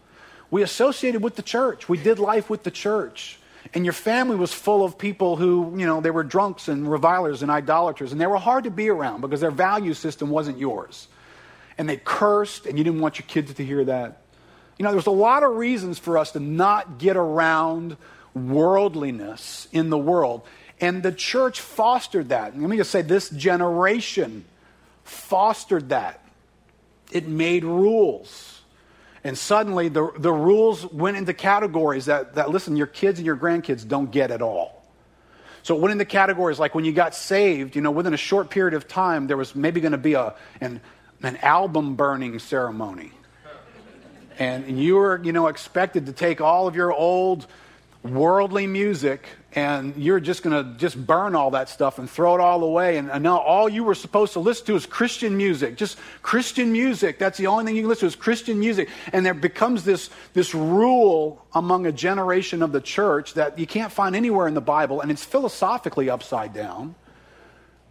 We 0.50 0.62
associated 0.62 1.22
with 1.22 1.36
the 1.36 1.42
church. 1.42 1.88
We 1.88 1.98
did 1.98 2.18
life 2.18 2.48
with 2.48 2.62
the 2.62 2.70
church. 2.70 3.38
And 3.74 3.84
your 3.84 3.92
family 3.92 4.36
was 4.36 4.52
full 4.52 4.84
of 4.84 4.98
people 4.98 5.36
who, 5.36 5.74
you 5.76 5.86
know, 5.86 6.00
they 6.00 6.10
were 6.10 6.24
drunks 6.24 6.68
and 6.68 6.90
revilers 6.90 7.42
and 7.42 7.50
idolaters, 7.50 8.10
and 8.10 8.20
they 8.20 8.26
were 8.26 8.38
hard 8.38 8.64
to 8.64 8.70
be 8.70 8.88
around 8.88 9.20
because 9.20 9.40
their 9.40 9.50
value 9.50 9.94
system 9.94 10.30
wasn't 10.30 10.58
yours. 10.58 11.08
And 11.78 11.88
they 11.88 11.96
cursed, 11.96 12.66
and 12.66 12.78
you 12.78 12.84
didn't 12.84 13.00
want 13.00 13.18
your 13.18 13.26
kids 13.26 13.54
to 13.54 13.64
hear 13.64 13.84
that. 13.84 14.22
You 14.78 14.84
know, 14.84 14.92
there's 14.92 15.06
a 15.06 15.10
lot 15.10 15.42
of 15.42 15.56
reasons 15.56 15.98
for 15.98 16.16
us 16.16 16.32
to 16.32 16.40
not 16.40 16.98
get 16.98 17.16
around 17.16 17.96
worldliness 18.34 19.68
in 19.72 19.90
the 19.90 19.98
world. 19.98 20.42
And 20.80 21.02
the 21.02 21.12
church 21.12 21.60
fostered 21.60 22.30
that. 22.30 22.58
Let 22.58 22.70
me 22.70 22.76
just 22.76 22.90
say 22.90 23.02
this 23.02 23.28
generation 23.30 24.44
fostered 25.04 25.90
that. 25.90 26.24
It 27.12 27.28
made 27.28 27.64
rules. 27.64 28.60
And 29.22 29.36
suddenly 29.36 29.88
the, 29.88 30.10
the 30.16 30.32
rules 30.32 30.86
went 30.86 31.16
into 31.16 31.34
categories 31.34 32.06
that, 32.06 32.36
that, 32.36 32.50
listen, 32.50 32.76
your 32.76 32.86
kids 32.86 33.18
and 33.18 33.26
your 33.26 33.36
grandkids 33.36 33.86
don't 33.86 34.10
get 34.10 34.30
at 34.30 34.40
all. 34.40 34.80
So 35.62 35.76
it 35.76 35.80
went 35.80 35.92
into 35.92 36.06
categories 36.06 36.58
like 36.58 36.74
when 36.74 36.86
you 36.86 36.92
got 36.92 37.14
saved, 37.14 37.76
you 37.76 37.82
know, 37.82 37.90
within 37.90 38.14
a 38.14 38.18
short 38.18 38.48
period 38.48 38.72
of 38.72 38.88
time, 38.88 39.26
there 39.26 39.36
was 39.36 39.54
maybe 39.54 39.80
going 39.80 39.92
to 39.92 39.98
be 39.98 40.14
a, 40.14 40.34
an, 40.62 40.80
an 41.22 41.36
album 41.38 41.96
burning 41.96 42.38
ceremony. 42.38 43.12
And 44.38 44.80
you 44.80 44.94
were, 44.94 45.22
you 45.22 45.32
know, 45.32 45.48
expected 45.48 46.06
to 46.06 46.12
take 46.12 46.40
all 46.40 46.66
of 46.66 46.74
your 46.74 46.90
old 46.90 47.46
worldly 48.02 48.66
music 48.66 49.26
and 49.52 49.94
you're 49.96 50.20
just 50.20 50.42
going 50.42 50.64
to 50.64 50.78
just 50.78 50.96
burn 51.06 51.34
all 51.34 51.50
that 51.50 51.68
stuff 51.68 51.98
and 51.98 52.08
throw 52.08 52.34
it 52.34 52.40
all 52.40 52.62
away. 52.62 52.96
And, 52.96 53.10
and, 53.10 53.22
now 53.22 53.38
all 53.38 53.68
you 53.68 53.84
were 53.84 53.94
supposed 53.94 54.32
to 54.34 54.40
listen 54.40 54.66
to 54.66 54.76
is 54.76 54.86
christian 54.86 55.36
music 55.36 55.76
just 55.76 55.98
christian 56.22 56.72
music. 56.72 57.18
That's 57.18 57.36
the 57.36 57.46
only 57.48 57.64
thing 57.64 57.76
you 57.76 57.82
can 57.82 57.88
listen 57.88 58.02
to 58.02 58.06
is 58.06 58.16
christian 58.16 58.58
music. 58.58 58.88
And 59.12 59.26
there 59.26 59.34
becomes 59.34 59.84
this, 59.84 60.08
this 60.32 60.54
rule 60.54 61.44
among 61.52 61.86
a 61.86 61.92
generation 61.92 62.62
of 62.62 62.72
the 62.72 62.80
church 62.80 63.34
that 63.34 63.58
you 63.58 63.66
can't 63.66 63.92
find 63.92 64.16
anywhere 64.16 64.48
in 64.48 64.54
the 64.54 64.60
bible 64.60 65.00
and 65.00 65.10
it's 65.10 65.24
philosophically 65.24 66.08
upside 66.08 66.54
down 66.54 66.94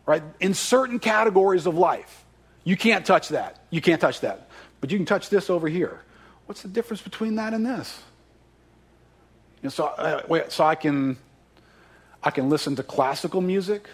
right? 0.09 0.23
In 0.39 0.55
certain 0.55 0.97
categories 0.97 1.67
of 1.67 1.77
life. 1.77 2.25
You 2.63 2.75
can't 2.75 3.05
touch 3.05 3.29
that. 3.29 3.61
You 3.69 3.79
can't 3.79 4.01
touch 4.01 4.21
that. 4.21 4.49
But 4.81 4.89
you 4.89 4.97
can 4.97 5.05
touch 5.05 5.29
this 5.29 5.51
over 5.51 5.67
here. 5.67 6.01
What's 6.47 6.63
the 6.63 6.67
difference 6.67 7.03
between 7.03 7.35
that 7.35 7.53
and 7.53 7.63
this 7.63 8.01
and 9.61 9.71
so, 9.71 9.85
uh, 9.85 10.49
so 10.49 10.63
I 10.63 10.75
can, 10.75 11.17
I 12.23 12.31
can 12.31 12.49
listen 12.49 12.75
to 12.77 12.83
classical 12.83 13.41
music, 13.41 13.89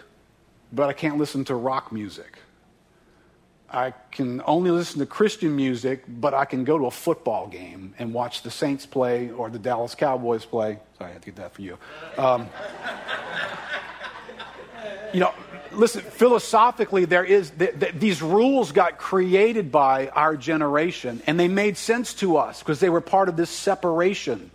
but 0.72 0.88
I 0.88 0.92
can't 0.92 1.18
listen 1.18 1.44
to 1.46 1.54
rock 1.54 1.92
music. 1.92 2.38
I 3.68 3.92
can 4.12 4.42
only 4.46 4.70
listen 4.70 5.00
to 5.00 5.06
Christian 5.06 5.56
music, 5.56 6.04
but 6.06 6.34
I 6.34 6.44
can 6.44 6.62
go 6.64 6.78
to 6.78 6.86
a 6.86 6.90
football 6.90 7.48
game 7.48 7.94
and 7.98 8.14
watch 8.14 8.42
the 8.42 8.50
Saints 8.50 8.86
play 8.86 9.30
or 9.30 9.50
the 9.50 9.58
Dallas 9.58 9.94
Cowboys 9.96 10.44
play. 10.44 10.78
Sorry, 10.98 11.10
I 11.10 11.12
had 11.12 11.22
to 11.22 11.26
get 11.26 11.36
that 11.36 11.52
for 11.52 11.62
you. 11.62 11.76
Um, 12.16 12.48
you 15.12 15.18
know, 15.18 15.34
listen, 15.72 16.02
philosophically, 16.02 17.06
there 17.06 17.24
is 17.24 17.50
th- 17.50 17.78
th- 17.80 17.94
these 17.94 18.22
rules 18.22 18.70
got 18.70 18.98
created 18.98 19.72
by 19.72 20.08
our 20.08 20.36
generation, 20.36 21.20
and 21.26 21.38
they 21.38 21.48
made 21.48 21.76
sense 21.76 22.14
to 22.14 22.36
us 22.36 22.60
because 22.60 22.78
they 22.78 22.90
were 22.90 23.00
part 23.00 23.28
of 23.28 23.36
this 23.36 23.50
separation 23.50 24.50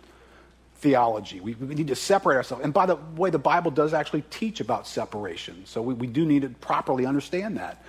theology. 0.82 1.38
We, 1.38 1.54
we, 1.54 1.76
need 1.76 1.86
to 1.86 1.94
separate 1.94 2.34
ourselves. 2.34 2.64
And 2.64 2.74
by 2.74 2.86
the 2.86 2.96
way, 3.16 3.30
the 3.30 3.38
Bible 3.38 3.70
does 3.70 3.94
actually 3.94 4.24
teach 4.30 4.60
about 4.60 4.86
separation. 4.88 5.62
So 5.64 5.80
we, 5.80 5.94
we 5.94 6.08
do 6.08 6.26
need 6.26 6.42
to 6.42 6.48
properly 6.48 7.06
understand 7.06 7.56
that. 7.56 7.84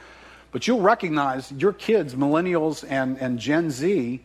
But 0.51 0.67
you'll 0.67 0.81
recognize 0.81 1.51
your 1.51 1.73
kids, 1.73 2.13
millennials 2.13 2.85
and, 2.87 3.17
and 3.17 3.39
Gen 3.39 3.71
Z, 3.71 4.21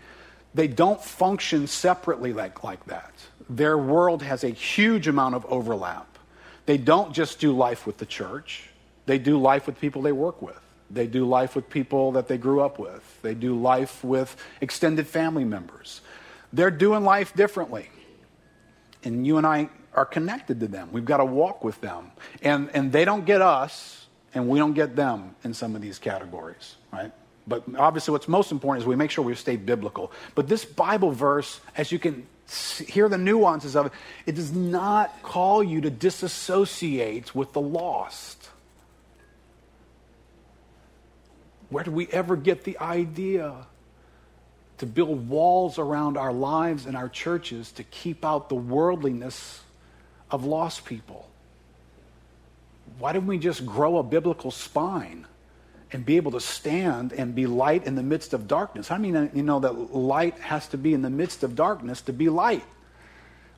they 0.55 0.69
don't 0.69 1.03
function 1.03 1.67
separately 1.67 2.35
like, 2.35 2.63
like 2.63 2.85
that. 2.87 3.15
Their 3.49 3.79
world 3.79 4.23
has 4.23 4.45
a 4.45 4.51
huge 4.51 5.09
amount 5.09 5.35
of 5.35 5.47
overlap. 5.47 6.19
They 6.67 6.77
don't 6.77 7.15
just 7.15 7.41
do 7.41 7.57
life 7.57 7.87
with 7.87 7.97
the 7.97 8.07
church, 8.07 8.69
they 9.07 9.19
do 9.19 9.41
life 9.41 9.67
with 9.67 9.81
people 9.81 10.03
they 10.03 10.13
work 10.13 10.43
with. 10.43 10.61
They 10.91 11.07
do 11.07 11.27
life 11.27 11.55
with 11.55 11.69
people 11.69 12.13
that 12.13 12.29
they 12.29 12.39
grew 12.39 12.61
up 12.61 12.79
with. 12.79 13.03
They 13.21 13.35
do 13.35 13.59
life 13.59 14.03
with 14.03 14.37
extended 14.63 15.07
family 15.07 15.45
members. 15.45 16.01
They're 16.51 16.71
doing 16.71 17.05
life 17.05 17.35
differently 17.35 17.91
and 19.05 19.27
you 19.27 19.39
and 19.39 19.47
I 19.47 19.69
are 19.95 20.05
connected 20.05 20.61
to 20.61 20.69
them. 20.69 20.91
We've 20.93 21.05
got 21.05 21.19
to 21.19 21.25
walk 21.25 21.65
with 21.65 21.81
them. 21.81 22.13
And, 22.43 22.71
and 22.75 22.93
they 22.93 23.05
don't 23.05 23.25
get 23.25 23.43
us, 23.43 24.07
and 24.35 24.49
we 24.49 24.59
don't 24.59 24.75
get 24.75 24.97
them 24.97 25.35
in 25.45 25.55
some 25.55 25.75
of 25.75 25.83
these 25.83 25.99
categories, 25.99 26.77
right? 26.93 27.13
But 27.47 27.65
obviously, 27.77 28.13
what's 28.13 28.29
most 28.29 28.53
important 28.53 28.83
is 28.83 28.87
we 28.87 28.97
make 28.97 29.11
sure 29.11 29.25
we 29.25 29.35
stay 29.35 29.57
biblical. 29.57 30.13
But 30.35 30.49
this 30.49 30.65
Bible 30.65 31.13
verse, 31.13 31.61
as 31.77 31.91
you 31.91 31.99
can 31.99 32.27
hear 32.87 33.09
the 33.09 33.19
nuances 33.19 33.75
of 33.75 33.87
it, 33.87 33.93
it 34.27 34.35
does 34.35 34.53
not 34.53 35.23
call 35.23 35.63
you 35.63 35.81
to 35.81 35.91
disassociate 35.91 37.35
with 37.35 37.53
the 37.55 37.61
lost. 37.61 38.49
Where 41.71 41.85
do 41.85 41.91
we 41.91 42.07
ever 42.09 42.37
get 42.37 42.65
the 42.65 42.79
idea 42.79 43.67
to 44.79 44.87
build 44.87 45.29
walls 45.29 45.79
around 45.79 46.17
our 46.17 46.33
lives 46.33 46.87
and 46.87 46.97
our 46.97 47.09
churches 47.09 47.73
to 47.73 47.83
keep 47.85 48.25
out 48.25 48.49
the 48.49 48.55
worldliness 48.55 49.61
of 50.31 50.45
lost 50.45 50.85
people? 50.85 51.29
Why 52.99 53.13
don't 53.13 53.27
we 53.27 53.39
just 53.39 53.65
grow 53.67 53.99
a 53.99 54.03
biblical 54.03 54.51
spine 54.51 55.27
and 55.93 56.05
be 56.05 56.17
able 56.17 56.33
to 56.33 56.41
stand 56.41 57.13
and 57.13 57.35
be 57.35 57.47
light 57.47 57.85
in 57.85 57.95
the 57.95 58.03
midst 58.03 58.33
of 58.33 58.49
darkness? 58.49 58.91
I 58.91 58.99
mean, 58.99 59.31
you 59.35 59.43
know, 59.43 59.61
that 59.61 59.95
light 59.95 60.39
has 60.39 60.67
to 60.69 60.79
be 60.79 60.95
in 60.95 61.03
the 61.03 61.11
midst 61.11 61.43
of 61.43 61.55
darkness 61.55 62.01
to 62.03 62.13
be 62.13 62.29
light. 62.29 62.65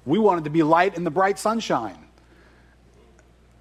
We 0.05 0.19
wanted 0.19 0.45
to 0.45 0.51
be 0.51 0.63
light 0.63 0.97
in 0.97 1.05
the 1.05 1.11
bright 1.11 1.39
sunshine. 1.39 1.99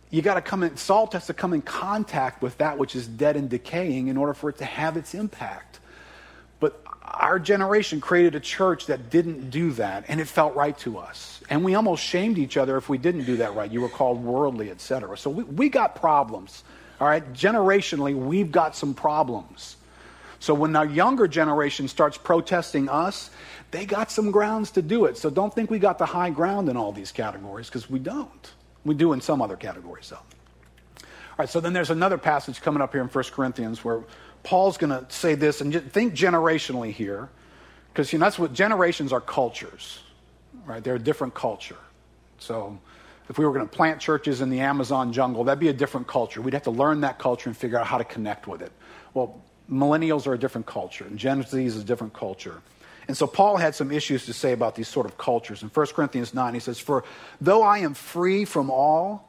You 0.09 0.21
got 0.21 0.35
to 0.35 0.41
come 0.41 0.63
in, 0.63 0.75
salt 0.75 1.13
has 1.13 1.27
to 1.27 1.33
come 1.33 1.53
in 1.53 1.61
contact 1.61 2.41
with 2.41 2.57
that 2.57 2.77
which 2.77 2.95
is 2.95 3.07
dead 3.07 3.35
and 3.35 3.49
decaying 3.49 4.07
in 4.07 4.17
order 4.17 4.33
for 4.33 4.49
it 4.49 4.57
to 4.57 4.65
have 4.65 4.97
its 4.97 5.13
impact. 5.13 5.79
But 6.59 6.83
our 7.03 7.39
generation 7.39 8.01
created 8.01 8.35
a 8.35 8.39
church 8.39 8.85
that 8.87 9.09
didn't 9.09 9.49
do 9.49 9.71
that, 9.73 10.05
and 10.07 10.19
it 10.19 10.27
felt 10.27 10.55
right 10.55 10.77
to 10.79 10.97
us. 10.97 11.41
And 11.49 11.63
we 11.63 11.75
almost 11.75 12.03
shamed 12.03 12.37
each 12.37 12.57
other 12.57 12.77
if 12.77 12.89
we 12.89 12.97
didn't 12.97 13.25
do 13.25 13.37
that 13.37 13.55
right. 13.55 13.69
You 13.69 13.81
were 13.81 13.89
called 13.89 14.23
worldly, 14.23 14.69
etc. 14.69 15.17
So 15.17 15.29
we, 15.29 15.43
we 15.43 15.69
got 15.69 15.95
problems. 15.95 16.63
All 16.99 17.07
right, 17.07 17.33
generationally, 17.33 18.15
we've 18.15 18.51
got 18.51 18.75
some 18.75 18.93
problems. 18.93 19.77
So 20.39 20.53
when 20.53 20.75
our 20.75 20.85
younger 20.85 21.27
generation 21.27 21.87
starts 21.87 22.17
protesting 22.17 22.87
us, 22.89 23.29
they 23.71 23.85
got 23.85 24.11
some 24.11 24.31
grounds 24.31 24.71
to 24.71 24.81
do 24.81 25.05
it. 25.05 25.17
So 25.17 25.29
don't 25.29 25.53
think 25.53 25.69
we 25.69 25.79
got 25.79 25.97
the 25.97 26.05
high 26.05 26.29
ground 26.29 26.69
in 26.69 26.77
all 26.77 26.91
these 26.91 27.11
categories 27.11 27.67
because 27.67 27.89
we 27.89 27.99
don't. 27.99 28.51
We 28.85 28.95
do 28.95 29.13
in 29.13 29.21
some 29.21 29.41
other 29.41 29.57
categories, 29.57 30.09
though. 30.09 30.17
All 30.17 31.43
right, 31.43 31.49
so 31.49 31.59
then 31.59 31.73
there's 31.73 31.89
another 31.89 32.17
passage 32.17 32.61
coming 32.61 32.81
up 32.81 32.93
here 32.93 33.01
in 33.01 33.07
1 33.07 33.23
Corinthians 33.31 33.83
where 33.83 34.03
Paul's 34.43 34.77
going 34.77 34.91
to 34.91 35.05
say 35.13 35.35
this, 35.35 35.61
and 35.61 35.73
think 35.91 36.13
generationally 36.13 36.91
here, 36.91 37.29
because 37.91 38.13
you 38.13 38.19
know, 38.19 38.25
that's 38.25 38.39
what 38.39 38.53
generations 38.53 39.11
are 39.11 39.21
cultures, 39.21 39.99
right? 40.65 40.83
They're 40.83 40.95
a 40.95 40.99
different 40.99 41.33
culture. 41.33 41.77
So 42.39 42.79
if 43.29 43.37
we 43.37 43.45
were 43.45 43.53
going 43.53 43.67
to 43.67 43.75
plant 43.75 43.99
churches 43.99 44.41
in 44.41 44.49
the 44.49 44.61
Amazon 44.61 45.13
jungle, 45.13 45.43
that'd 45.43 45.59
be 45.59 45.67
a 45.67 45.73
different 45.73 46.07
culture. 46.07 46.41
We'd 46.41 46.53
have 46.53 46.63
to 46.63 46.71
learn 46.71 47.01
that 47.01 47.19
culture 47.19 47.49
and 47.49 47.55
figure 47.55 47.77
out 47.77 47.85
how 47.85 47.97
to 47.97 48.03
connect 48.05 48.47
with 48.47 48.61
it. 48.61 48.71
Well, 49.13 49.41
millennials 49.69 50.25
are 50.25 50.33
a 50.33 50.39
different 50.39 50.67
culture, 50.67 51.05
and 51.05 51.17
Gen 51.17 51.43
Z 51.43 51.63
is 51.63 51.77
a 51.77 51.83
different 51.83 52.13
culture. 52.13 52.61
And 53.07 53.17
so 53.17 53.25
Paul 53.25 53.57
had 53.57 53.73
some 53.73 53.91
issues 53.91 54.25
to 54.27 54.33
say 54.33 54.53
about 54.53 54.75
these 54.75 54.87
sort 54.87 55.05
of 55.07 55.17
cultures. 55.17 55.63
In 55.63 55.69
1 55.69 55.87
Corinthians 55.87 56.33
9, 56.33 56.53
he 56.53 56.59
says, 56.59 56.79
For 56.79 57.03
though 57.41 57.63
I 57.63 57.79
am 57.79 57.95
free 57.95 58.45
from 58.45 58.69
all, 58.69 59.28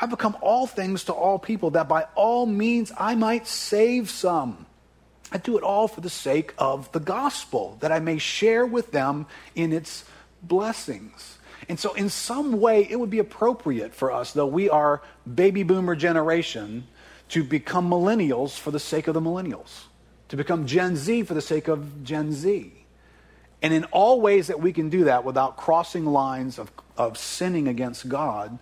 I 0.00 0.06
become 0.06 0.36
all 0.40 0.66
things 0.66 1.04
to 1.04 1.12
all 1.12 1.38
people, 1.38 1.70
that 1.72 1.88
by 1.88 2.06
all 2.14 2.46
means 2.46 2.90
I 2.96 3.14
might 3.14 3.46
save 3.46 4.08
some. 4.08 4.66
I 5.30 5.38
do 5.38 5.58
it 5.58 5.62
all 5.62 5.88
for 5.88 6.00
the 6.00 6.10
sake 6.10 6.54
of 6.58 6.90
the 6.92 7.00
gospel, 7.00 7.76
that 7.80 7.92
I 7.92 8.00
may 8.00 8.18
share 8.18 8.64
with 8.64 8.92
them 8.92 9.26
in 9.54 9.72
its 9.72 10.04
blessings. 10.42 11.38
And 11.68 11.78
so, 11.78 11.92
in 11.92 12.08
some 12.08 12.60
way, 12.60 12.86
it 12.88 12.98
would 12.98 13.10
be 13.10 13.18
appropriate 13.18 13.94
for 13.94 14.10
us, 14.10 14.32
though 14.32 14.46
we 14.46 14.70
are 14.70 15.02
baby 15.32 15.62
boomer 15.62 15.94
generation, 15.94 16.86
to 17.28 17.44
become 17.44 17.88
millennials 17.88 18.58
for 18.58 18.70
the 18.70 18.80
sake 18.80 19.06
of 19.06 19.14
the 19.14 19.20
millennials, 19.20 19.84
to 20.30 20.36
become 20.36 20.66
Gen 20.66 20.96
Z 20.96 21.24
for 21.24 21.34
the 21.34 21.42
sake 21.42 21.68
of 21.68 22.02
Gen 22.02 22.32
Z. 22.32 22.72
And 23.62 23.74
in 23.74 23.84
all 23.84 24.20
ways 24.20 24.46
that 24.46 24.60
we 24.60 24.72
can 24.72 24.88
do 24.88 25.04
that 25.04 25.24
without 25.24 25.58
crossing 25.58 26.06
lines 26.06 26.58
of, 26.58 26.72
of 26.96 27.18
sinning 27.18 27.68
against 27.68 28.08
God, 28.08 28.58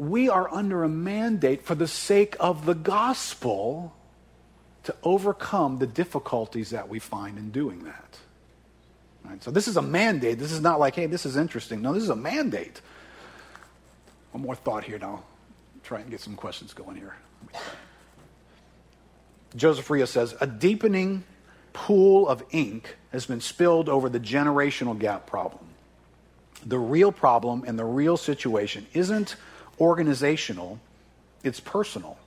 we 0.00 0.30
are 0.30 0.52
under 0.52 0.82
a 0.82 0.88
mandate 0.88 1.62
for 1.62 1.74
the 1.74 1.86
sake 1.86 2.34
of 2.40 2.64
the 2.64 2.74
gospel 2.74 3.94
to 4.84 4.94
overcome 5.02 5.78
the 5.78 5.86
difficulties 5.86 6.70
that 6.70 6.88
we 6.88 6.98
find 6.98 7.36
in 7.36 7.50
doing 7.50 7.84
that. 7.84 8.18
Right? 9.26 9.44
So 9.44 9.50
this 9.50 9.68
is 9.68 9.76
a 9.76 9.82
mandate. 9.82 10.38
This 10.38 10.52
is 10.52 10.62
not 10.62 10.80
like, 10.80 10.94
hey, 10.94 11.04
this 11.04 11.26
is 11.26 11.36
interesting. 11.36 11.82
No, 11.82 11.92
this 11.92 12.02
is 12.02 12.08
a 12.08 12.16
mandate. 12.16 12.80
One 14.32 14.42
more 14.42 14.54
thought 14.54 14.84
here 14.84 14.98
now. 14.98 15.22
Try 15.82 16.00
and 16.00 16.10
get 16.10 16.20
some 16.20 16.34
questions 16.34 16.72
going 16.72 16.96
here. 16.96 17.14
Joseph 19.54 19.90
Ria 19.90 20.06
says, 20.06 20.34
a 20.40 20.46
deepening 20.46 21.24
pool 21.74 22.26
of 22.26 22.42
ink 22.52 22.96
has 23.12 23.26
been 23.26 23.42
spilled 23.42 23.90
over 23.90 24.08
the 24.08 24.20
generational 24.20 24.98
gap 24.98 25.26
problem. 25.26 25.66
The 26.64 26.78
real 26.78 27.12
problem 27.12 27.64
and 27.66 27.78
the 27.78 27.84
real 27.84 28.16
situation 28.16 28.86
isn't 28.94 29.36
organizational, 29.80 30.78
it's 31.42 31.60
personal. 31.60 32.18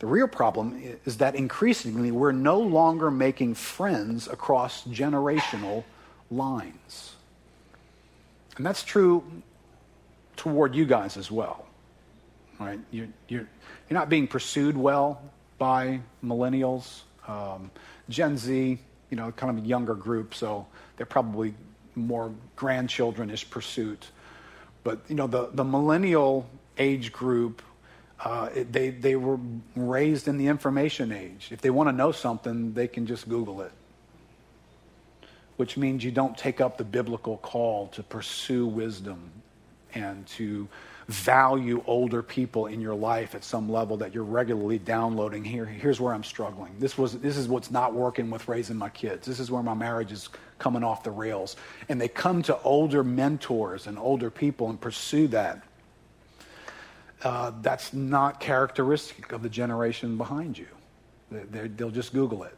The 0.00 0.06
real 0.06 0.28
problem 0.28 0.80
is 1.04 1.18
that 1.18 1.34
increasingly 1.34 2.10
we're 2.10 2.32
no 2.32 2.58
longer 2.58 3.10
making 3.10 3.54
friends 3.54 4.28
across 4.28 4.84
generational 4.84 5.84
lines. 6.30 7.16
And 8.56 8.64
that's 8.64 8.82
true 8.82 9.22
toward 10.36 10.74
you 10.74 10.84
guys 10.84 11.16
as 11.16 11.30
well. 11.30 11.66
Right? 12.58 12.80
You're, 12.90 13.08
you're, 13.28 13.46
you're 13.88 13.98
not 13.98 14.08
being 14.08 14.26
pursued 14.26 14.76
well 14.76 15.22
by 15.58 16.00
millennials. 16.24 17.02
Um, 17.26 17.70
Gen 18.08 18.36
Z, 18.36 18.78
you 19.10 19.16
know, 19.16 19.32
kind 19.32 19.56
of 19.56 19.64
a 19.64 19.66
younger 19.66 19.94
group, 19.94 20.34
so 20.34 20.66
they're 20.96 21.06
probably 21.06 21.54
more 21.94 22.32
grandchildren-ish 22.56 23.48
pursuit. 23.50 24.08
But 24.84 25.00
you 25.08 25.14
know, 25.14 25.26
the 25.26 25.50
the 25.52 25.64
millennial 25.64 26.48
age 26.78 27.12
group. 27.12 27.62
Uh, 28.22 28.50
they, 28.70 28.90
they 28.90 29.16
were 29.16 29.38
raised 29.74 30.28
in 30.28 30.36
the 30.36 30.46
information 30.46 31.10
age. 31.10 31.48
If 31.50 31.62
they 31.62 31.70
want 31.70 31.88
to 31.88 31.92
know 31.92 32.12
something, 32.12 32.74
they 32.74 32.86
can 32.86 33.06
just 33.06 33.28
Google 33.28 33.62
it. 33.62 33.72
Which 35.56 35.76
means 35.76 36.04
you 36.04 36.10
don't 36.10 36.36
take 36.36 36.60
up 36.60 36.76
the 36.76 36.84
biblical 36.84 37.38
call 37.38 37.88
to 37.88 38.02
pursue 38.02 38.66
wisdom 38.66 39.30
and 39.94 40.26
to 40.26 40.68
value 41.08 41.82
older 41.86 42.22
people 42.22 42.66
in 42.66 42.80
your 42.80 42.94
life 42.94 43.34
at 43.34 43.42
some 43.42 43.68
level 43.68 43.96
that 43.96 44.14
you're 44.14 44.22
regularly 44.22 44.78
downloading 44.78 45.42
here 45.42 45.66
here's 45.66 46.00
where 46.00 46.14
i'm 46.14 46.22
struggling 46.22 46.72
this 46.78 46.96
was 46.96 47.18
this 47.18 47.36
is 47.36 47.48
what's 47.48 47.70
not 47.70 47.92
working 47.92 48.30
with 48.30 48.46
raising 48.46 48.76
my 48.76 48.88
kids 48.88 49.26
this 49.26 49.40
is 49.40 49.50
where 49.50 49.62
my 49.62 49.74
marriage 49.74 50.12
is 50.12 50.28
coming 50.60 50.84
off 50.84 51.02
the 51.02 51.10
rails 51.10 51.56
and 51.88 52.00
they 52.00 52.06
come 52.06 52.42
to 52.42 52.56
older 52.62 53.02
mentors 53.02 53.88
and 53.88 53.98
older 53.98 54.30
people 54.30 54.70
and 54.70 54.80
pursue 54.80 55.26
that 55.26 55.64
uh, 57.22 57.52
that's 57.62 57.92
not 57.92 58.40
characteristic 58.40 59.32
of 59.32 59.42
the 59.42 59.48
generation 59.48 60.16
behind 60.16 60.56
you. 60.56 60.68
They, 61.30 61.68
they'll 61.68 61.90
just 61.90 62.12
google 62.12 62.44
it. 62.44 62.56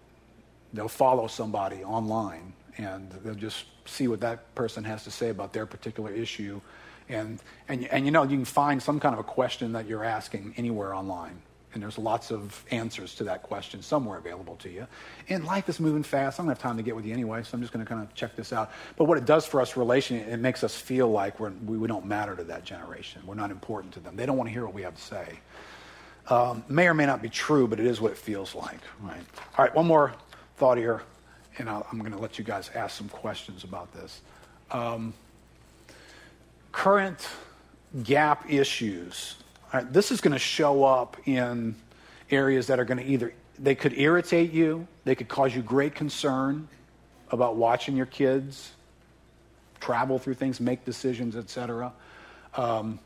They'll 0.73 0.89
follow 0.89 1.27
somebody 1.27 1.85
online 1.85 2.53
and 2.79 3.11
they'll 3.25 3.35
just 3.35 3.67
see 3.85 4.09
what 4.09 4.21
that 4.21 4.55
person 4.55 4.85
has 4.85 5.05
to 5.05 5.11
say 5.11 5.29
about 5.29 5.53
their 5.53 5.67
particular 5.67 6.11
issue. 6.11 6.61
And, 7.09 7.41
and, 7.69 7.87
and 7.89 8.07
you 8.07 8.11
know, 8.11 8.23
you 8.23 8.37
can 8.37 8.45
find 8.45 8.83
some 8.83 8.99
kind 8.99 9.13
of 9.13 9.19
a 9.19 9.25
question 9.25 9.73
that 9.73 9.87
you're 9.87 10.05
asking 10.05 10.55
anywhere 10.57 10.95
online. 10.95 11.43
And 11.75 11.83
there's 11.83 11.99
lots 11.99 12.31
of 12.31 12.65
answers 12.71 13.15
to 13.17 13.25
that 13.25 13.43
question 13.43 13.83
somewhere 13.83 14.19
available 14.19 14.57
to 14.57 14.71
you. 14.71 14.87
And 15.29 15.45
life 15.45 15.69
is 15.69 15.81
moving 15.81 16.03
fast. 16.03 16.39
I 16.39 16.43
don't 16.43 16.49
have 16.49 16.59
time 16.59 16.77
to 16.77 16.83
get 16.83 16.95
with 16.95 17.07
you 17.07 17.13
anyway, 17.13 17.43
so 17.43 17.51
I'm 17.55 17.61
just 17.61 17.73
going 17.73 17.85
to 17.85 17.89
kind 17.89 18.03
of 18.03 18.15
check 18.15 18.37
this 18.37 18.53
out. 18.53 18.71
But 18.97 19.05
what 19.05 19.17
it 19.17 19.25
does 19.25 19.47
for 19.47 19.61
us 19.61 19.73
relationally, 19.73 20.27
it 20.27 20.39
makes 20.39 20.63
us 20.63 20.77
feel 20.77 21.11
like 21.11 21.41
we're, 21.41 21.53
we, 21.67 21.79
we 21.79 21.89
don't 21.89 22.05
matter 22.05 22.37
to 22.37 22.45
that 22.45 22.65
generation. 22.65 23.23
We're 23.27 23.35
not 23.35 23.51
important 23.51 23.95
to 23.95 24.01
them. 24.01 24.17
They 24.17 24.27
don't 24.27 24.37
want 24.37 24.49
to 24.49 24.53
hear 24.53 24.65
what 24.65 24.75
we 24.75 24.83
have 24.83 24.95
to 24.95 25.03
say. 25.03 25.41
Um, 26.29 26.65
may 26.69 26.87
or 26.87 26.95
may 26.95 27.07
not 27.07 27.23
be 27.23 27.29
true, 27.29 27.67
but 27.67 27.81
it 27.81 27.87
is 27.87 28.01
what 28.01 28.13
it 28.13 28.19
feels 28.19 28.55
like. 28.55 28.81
Right. 29.01 29.23
All 29.59 29.65
right, 29.65 29.75
one 29.75 29.87
more 29.87 30.15
thought 30.57 30.79
here, 30.79 31.03
and 31.59 31.69
i 31.69 31.83
am 31.93 31.99
going 31.99 32.13
to 32.13 32.19
let 32.19 32.39
you 32.39 32.45
guys 32.45 32.71
ask 32.75 32.97
some 32.97 33.09
questions 33.09 33.65
about 33.65 33.93
this. 33.93 34.21
Um, 34.71 35.15
current 36.71 37.29
gap 38.05 38.51
issues. 38.51 39.37
Right, 39.73 39.91
this 39.91 40.11
is 40.13 40.21
going 40.21 40.33
to 40.33 40.39
show 40.39 40.85
up 40.85 41.17
in 41.25 41.75
areas 42.31 42.67
that 42.67 42.79
are 42.79 42.85
going 42.85 42.99
to 42.99 43.07
either 43.07 43.33
they 43.59 43.75
could 43.75 43.99
irritate 43.99 44.53
you, 44.53 44.87
they 45.05 45.15
could 45.15 45.29
cause 45.29 45.55
you 45.55 45.63
great 45.63 45.95
concern 45.95 46.69
about 47.31 47.57
watching 47.57 47.97
your 47.97 48.07
kids 48.07 48.73
travel 49.81 50.19
through 50.19 50.35
things, 50.35 50.61
make 50.61 50.85
decisions, 50.85 51.37
etc. 51.37 51.93
Um, 52.55 52.99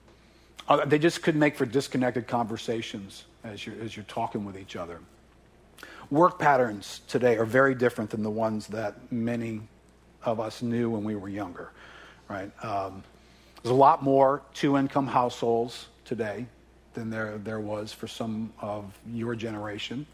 uh, 0.68 0.84
they 0.84 0.98
just 0.98 1.22
could 1.22 1.36
make 1.36 1.56
for 1.56 1.66
disconnected 1.66 2.26
conversations 2.26 3.24
as 3.44 3.64
you're, 3.64 3.80
as 3.80 3.96
you're 3.96 4.04
talking 4.04 4.44
with 4.44 4.58
each 4.58 4.74
other. 4.74 4.98
Work 6.10 6.38
patterns 6.38 7.00
today 7.06 7.36
are 7.36 7.44
very 7.44 7.74
different 7.74 8.10
than 8.10 8.22
the 8.22 8.30
ones 8.30 8.66
that 8.68 9.12
many 9.12 9.60
of 10.24 10.40
us 10.40 10.62
knew 10.62 10.90
when 10.90 11.04
we 11.04 11.14
were 11.14 11.28
younger, 11.28 11.70
right? 12.28 12.50
Um, 12.64 13.04
there's 13.62 13.72
a 13.72 13.74
lot 13.74 14.02
more 14.02 14.42
two 14.52 14.76
income 14.76 15.06
households 15.06 15.86
today 16.04 16.46
than 16.96 17.10
there, 17.10 17.38
there 17.38 17.60
was 17.60 17.92
for 17.92 18.08
some 18.08 18.52
of 18.60 18.98
your 19.12 19.36
generation. 19.36 20.06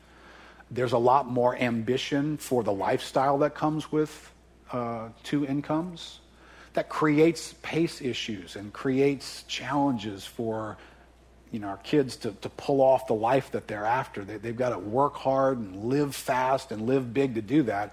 There's 0.71 0.93
a 0.93 0.99
lot 0.99 1.27
more 1.27 1.57
ambition 1.57 2.37
for 2.37 2.63
the 2.63 2.73
lifestyle 2.73 3.39
that 3.39 3.55
comes 3.55 3.91
with 3.91 4.31
uh, 4.71 5.09
two 5.23 5.47
incomes. 5.47 6.21
That 6.75 6.89
creates 6.91 7.55
pace 7.63 8.03
issues 8.03 8.57
and 8.57 8.73
creates 8.73 9.45
challenges 9.45 10.27
for 10.27 10.77
you 11.51 11.59
know, 11.61 11.69
our 11.69 11.77
kids 11.79 12.17
to, 12.17 12.33
to 12.41 12.49
pull 12.49 12.81
off 12.81 13.07
the 13.07 13.15
life 13.15 13.51
that 13.53 13.69
they're 13.69 13.85
after. 13.85 14.25
They, 14.25 14.39
they've 14.39 14.57
got 14.57 14.71
to 14.71 14.79
work 14.79 15.15
hard 15.17 15.59
and 15.59 15.85
live 15.85 16.15
fast 16.15 16.73
and 16.73 16.87
live 16.87 17.13
big 17.13 17.35
to 17.35 17.43
do 17.43 17.63
that 17.65 17.93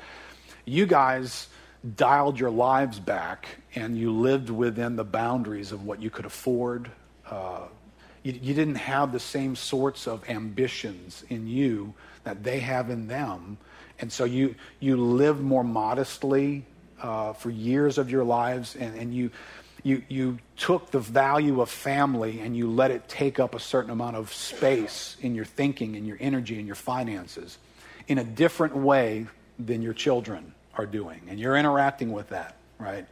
You 0.65 0.85
guys 0.85 1.47
dialed 1.95 2.39
your 2.39 2.51
lives 2.51 2.99
back 2.99 3.47
and 3.75 3.97
you 3.97 4.11
lived 4.11 4.49
within 4.49 4.95
the 4.95 5.03
boundaries 5.03 5.71
of 5.71 5.85
what 5.85 6.01
you 6.01 6.09
could 6.09 6.25
afford. 6.25 6.89
Uh, 7.29 7.67
you, 8.23 8.33
you, 8.41 8.53
didn't 8.53 8.75
have 8.75 9.11
the 9.11 9.19
same 9.19 9.55
sorts 9.55 10.07
of 10.07 10.29
ambitions 10.29 11.23
in 11.29 11.47
you 11.47 11.93
that 12.23 12.43
they 12.43 12.59
have 12.59 12.89
in 12.89 13.07
them. 13.07 13.57
And 13.99 14.11
so 14.11 14.23
you, 14.23 14.55
you 14.79 14.97
lived 14.97 15.41
more 15.41 15.63
modestly 15.63 16.65
uh, 17.01 17.33
for 17.33 17.49
years 17.49 17.97
of 17.97 18.09
your 18.09 18.23
lives, 18.23 18.75
and, 18.75 18.97
and 18.97 19.13
you, 19.13 19.31
you, 19.83 20.03
you 20.09 20.39
took 20.57 20.91
the 20.91 20.99
value 20.99 21.61
of 21.61 21.69
family 21.69 22.41
and 22.41 22.55
you 22.55 22.69
let 22.69 22.91
it 22.91 23.07
take 23.07 23.39
up 23.39 23.55
a 23.55 23.59
certain 23.59 23.91
amount 23.91 24.15
of 24.15 24.33
space 24.33 25.15
in 25.21 25.35
your 25.35 25.45
thinking 25.45 25.95
and 25.95 26.05
your 26.05 26.17
energy 26.19 26.57
and 26.57 26.67
your 26.67 26.75
finances 26.75 27.57
in 28.07 28.17
a 28.17 28.23
different 28.23 28.75
way 28.75 29.27
than 29.57 29.81
your 29.81 29.93
children 29.93 30.53
are 30.75 30.85
doing. 30.85 31.21
And 31.27 31.39
you're 31.39 31.55
interacting 31.55 32.11
with 32.11 32.29
that, 32.29 32.55
right? 32.77 33.05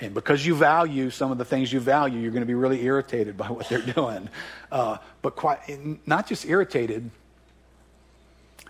And 0.00 0.14
because 0.14 0.44
you 0.44 0.54
value 0.54 1.10
some 1.10 1.30
of 1.30 1.38
the 1.38 1.44
things 1.44 1.72
you 1.72 1.78
value, 1.78 2.18
you're 2.18 2.30
going 2.30 2.42
to 2.42 2.46
be 2.46 2.54
really 2.54 2.82
irritated 2.84 3.36
by 3.36 3.46
what 3.50 3.68
they're 3.68 3.80
doing. 3.80 4.28
Uh, 4.72 4.98
but 5.22 5.36
quite, 5.36 5.60
not 6.06 6.26
just 6.26 6.46
irritated, 6.46 7.10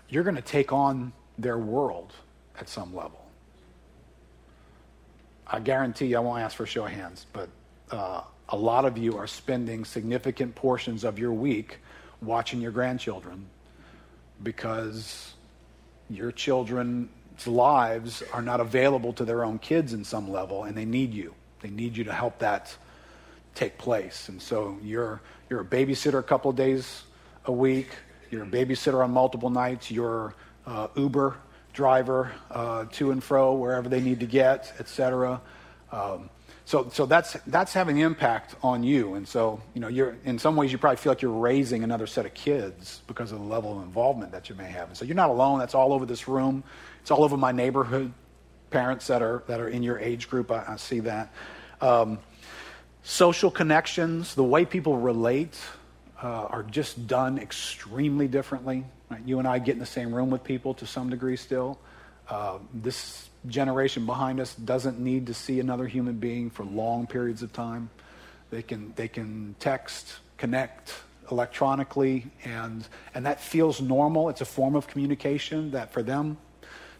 you're 0.09 0.23
going 0.23 0.35
to 0.35 0.41
take 0.41 0.73
on 0.73 1.13
their 1.39 1.57
world 1.57 2.11
at 2.59 2.67
some 2.67 2.93
level. 2.95 3.25
I 5.47 5.59
guarantee 5.59 6.07
you, 6.07 6.17
I 6.17 6.19
won't 6.19 6.41
ask 6.41 6.55
for 6.55 6.63
a 6.63 6.67
show 6.67 6.85
of 6.85 6.91
hands, 6.91 7.25
but 7.33 7.49
uh, 7.91 8.21
a 8.49 8.55
lot 8.55 8.85
of 8.85 8.97
you 8.97 9.17
are 9.17 9.27
spending 9.27 9.83
significant 9.85 10.55
portions 10.55 11.03
of 11.03 11.17
your 11.17 11.33
week 11.33 11.79
watching 12.21 12.61
your 12.61 12.71
grandchildren 12.71 13.45
because 14.43 15.33
your 16.09 16.31
children's 16.31 17.09
lives 17.47 18.23
are 18.33 18.41
not 18.41 18.59
available 18.59 19.13
to 19.13 19.25
their 19.25 19.43
own 19.43 19.59
kids 19.59 19.93
in 19.93 20.03
some 20.03 20.31
level, 20.31 20.63
and 20.63 20.77
they 20.77 20.85
need 20.85 21.13
you. 21.13 21.33
They 21.61 21.69
need 21.69 21.95
you 21.95 22.03
to 22.05 22.13
help 22.13 22.39
that 22.39 22.75
take 23.55 23.77
place. 23.77 24.29
And 24.29 24.41
so 24.41 24.77
you're, 24.81 25.21
you're 25.49 25.61
a 25.61 25.65
babysitter 25.65 26.19
a 26.19 26.23
couple 26.23 26.49
of 26.49 26.57
days 26.57 27.03
a 27.45 27.51
week, 27.51 27.89
you're 28.29 28.43
a 28.43 28.47
babysitter 28.47 29.03
on 29.03 29.11
multiple 29.11 29.49
nights, 29.49 29.91
you're 29.91 30.33
uh, 30.65 30.87
Uber 30.95 31.37
driver 31.73 32.31
uh, 32.49 32.85
to 32.91 33.11
and 33.11 33.23
fro 33.23 33.53
wherever 33.53 33.89
they 33.89 34.01
need 34.01 34.19
to 34.19 34.25
get, 34.25 34.73
etc. 34.79 35.41
Um, 35.91 36.29
so, 36.65 36.89
so 36.89 37.05
that's 37.05 37.33
that's 37.47 37.73
having 37.73 37.99
an 37.99 38.05
impact 38.05 38.55
on 38.63 38.83
you, 38.83 39.15
and 39.15 39.27
so 39.27 39.61
you 39.73 39.81
know 39.81 39.87
you're 39.87 40.15
in 40.23 40.39
some 40.39 40.55
ways 40.55 40.71
you 40.71 40.77
probably 40.77 40.97
feel 40.97 41.11
like 41.11 41.21
you're 41.21 41.31
raising 41.31 41.83
another 41.83 42.07
set 42.07 42.25
of 42.25 42.33
kids 42.33 43.01
because 43.07 43.31
of 43.31 43.39
the 43.39 43.45
level 43.45 43.77
of 43.77 43.83
involvement 43.83 44.31
that 44.31 44.47
you 44.47 44.55
may 44.55 44.69
have. 44.69 44.87
And 44.87 44.97
so 44.97 45.03
you're 45.03 45.15
not 45.15 45.29
alone. 45.29 45.59
That's 45.59 45.75
all 45.75 45.91
over 45.91 46.05
this 46.05 46.27
room. 46.27 46.63
It's 47.01 47.11
all 47.11 47.23
over 47.23 47.37
my 47.37 47.51
neighborhood. 47.51 48.13
Parents 48.69 49.07
that 49.07 49.21
are 49.21 49.43
that 49.47 49.59
are 49.59 49.67
in 49.67 49.83
your 49.83 49.99
age 49.99 50.29
group, 50.29 50.51
I, 50.51 50.63
I 50.67 50.75
see 50.77 51.01
that. 51.01 51.33
Um, 51.81 52.19
social 53.03 53.51
connections, 53.51 54.35
the 54.35 54.43
way 54.43 54.65
people 54.65 54.97
relate, 54.97 55.57
uh, 56.21 56.27
are 56.27 56.63
just 56.63 57.07
done 57.07 57.37
extremely 57.37 58.27
differently. 58.27 58.85
Right? 59.09 59.21
You 59.25 59.39
and 59.39 59.47
I 59.47 59.59
get 59.59 59.73
in 59.73 59.79
the 59.79 59.85
same 59.85 60.13
room 60.13 60.29
with 60.29 60.43
people 60.43 60.73
to 60.75 60.85
some 60.85 61.09
degree 61.09 61.35
still. 61.35 61.79
Uh, 62.29 62.59
this 62.73 63.29
generation 63.47 64.05
behind 64.05 64.39
us 64.39 64.55
doesn't 64.55 64.99
need 64.99 65.27
to 65.27 65.33
see 65.33 65.59
another 65.59 65.87
human 65.87 66.15
being 66.15 66.49
for 66.49 66.63
long 66.63 67.07
periods 67.07 67.41
of 67.41 67.51
time. 67.51 67.89
They 68.51 68.61
can, 68.61 68.93
they 68.95 69.07
can 69.07 69.55
text, 69.59 70.19
connect 70.37 70.93
electronically, 71.31 72.27
and, 72.45 72.87
and 73.15 73.25
that 73.25 73.41
feels 73.41 73.81
normal. 73.81 74.29
It's 74.29 74.41
a 74.41 74.45
form 74.45 74.75
of 74.75 74.87
communication 74.87 75.71
that 75.71 75.91
for 75.91 76.03
them 76.03 76.37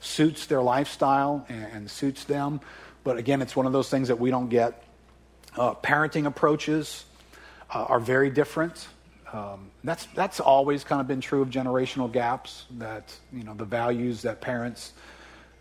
suits 0.02 0.48
their 0.48 0.62
lifestyle 0.62 1.46
and, 1.48 1.66
and 1.74 1.92
suits 1.92 2.26
them. 2.26 2.60
But 3.04 3.18
again, 3.18 3.42
it's 3.42 3.56
one 3.56 3.66
of 3.66 3.72
those 3.72 3.90
things 3.90 4.10
that 4.10 4.20
we 4.20 4.30
don't 4.30 4.50
get. 4.50 4.84
Uh, 5.56 5.74
parenting 5.76 6.26
approaches 6.26 7.06
uh, 7.74 7.86
are 7.86 8.00
very 8.00 8.30
different. 8.30 8.88
Um, 9.32 9.72
that's 9.84 10.06
that's 10.08 10.40
always 10.40 10.84
kind 10.84 11.00
of 11.00 11.08
been 11.08 11.22
true 11.22 11.42
of 11.42 11.50
generational 11.50 12.12
gaps. 12.12 12.66
That 12.78 13.16
you 13.32 13.44
know 13.44 13.54
the 13.54 13.66
values 13.66 14.22
that 14.24 14.42
parents 14.42 14.94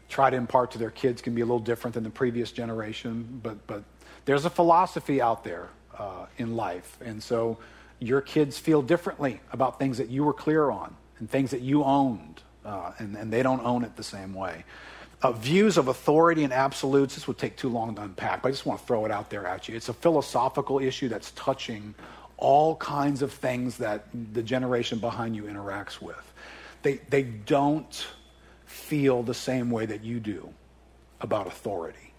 try 0.09 0.29
to 0.29 0.37
impart 0.37 0.73
to 0.73 0.79
their 0.79 0.91
kids 0.91 1.23
can 1.23 1.35
be 1.35 1.41
a 1.41 1.45
little 1.45 1.61
different 1.61 1.95
than 1.95 2.03
the 2.03 2.11
previous 2.11 2.51
generation. 2.51 3.41
But 3.43 3.65
but 3.67 3.85
there's 4.25 4.45
a 4.45 4.51
philosophy 4.51 5.23
out 5.23 5.45
there 5.45 5.69
uh, 5.97 6.27
in 6.37 6.57
life, 6.57 6.99
and 7.01 7.23
so 7.23 7.59
your 8.01 8.21
kids 8.21 8.59
feel 8.59 8.83
differently 8.83 9.41
about 9.53 9.79
things 9.79 9.99
that 9.99 10.09
you 10.09 10.25
were 10.25 10.33
clear 10.33 10.71
on 10.71 10.97
and 11.19 11.31
things 11.31 11.51
that 11.51 11.61
you 11.61 11.85
owned, 11.85 12.43
uh, 12.65 12.93
and, 12.99 13.17
and 13.17 13.33
they 13.33 13.43
don't 13.43 13.65
own 13.65 13.85
it 13.85 13.97
the 13.97 14.03
same 14.03 14.35
way. 14.35 14.65
Uh, 15.23 15.33
views 15.33 15.77
of 15.77 15.89
authority 15.89 16.45
and 16.45 16.53
absolutes, 16.53 17.15
this 17.15 17.27
would 17.27 17.37
take 17.37 17.57
too 17.57 17.69
long 17.69 17.95
to 17.95 18.03
unpack, 18.03 18.43
but 18.43 18.49
I 18.49 18.53
just 18.53 18.65
want 18.65 18.81
to 18.81 18.87
throw 18.87 19.05
it 19.05 19.11
out 19.11 19.29
there 19.29 19.47
at 19.47 19.69
you. 19.69 19.77
It's 19.77 19.91
a 19.91 19.95
philosophical 19.95 20.79
issue 20.79 21.09
that's 21.09 21.31
touching 21.33 21.95
all 22.39 22.77
kinds 22.77 23.21
of 23.21 23.33
things 23.33 23.77
that 23.77 24.07
the 24.33 24.43
generation 24.43 24.99
behind 24.99 25.37
you 25.37 25.43
interacts 25.43 26.01
with. 26.01 26.33
They, 26.83 27.01
they 27.11 27.23
don't 27.23 28.07
feel 28.65 29.23
the 29.23 29.35
same 29.35 29.71
way 29.71 29.85
that 29.87 30.03
you 30.03 30.21
do 30.21 30.49
about 31.21 31.47
authority 31.47 32.15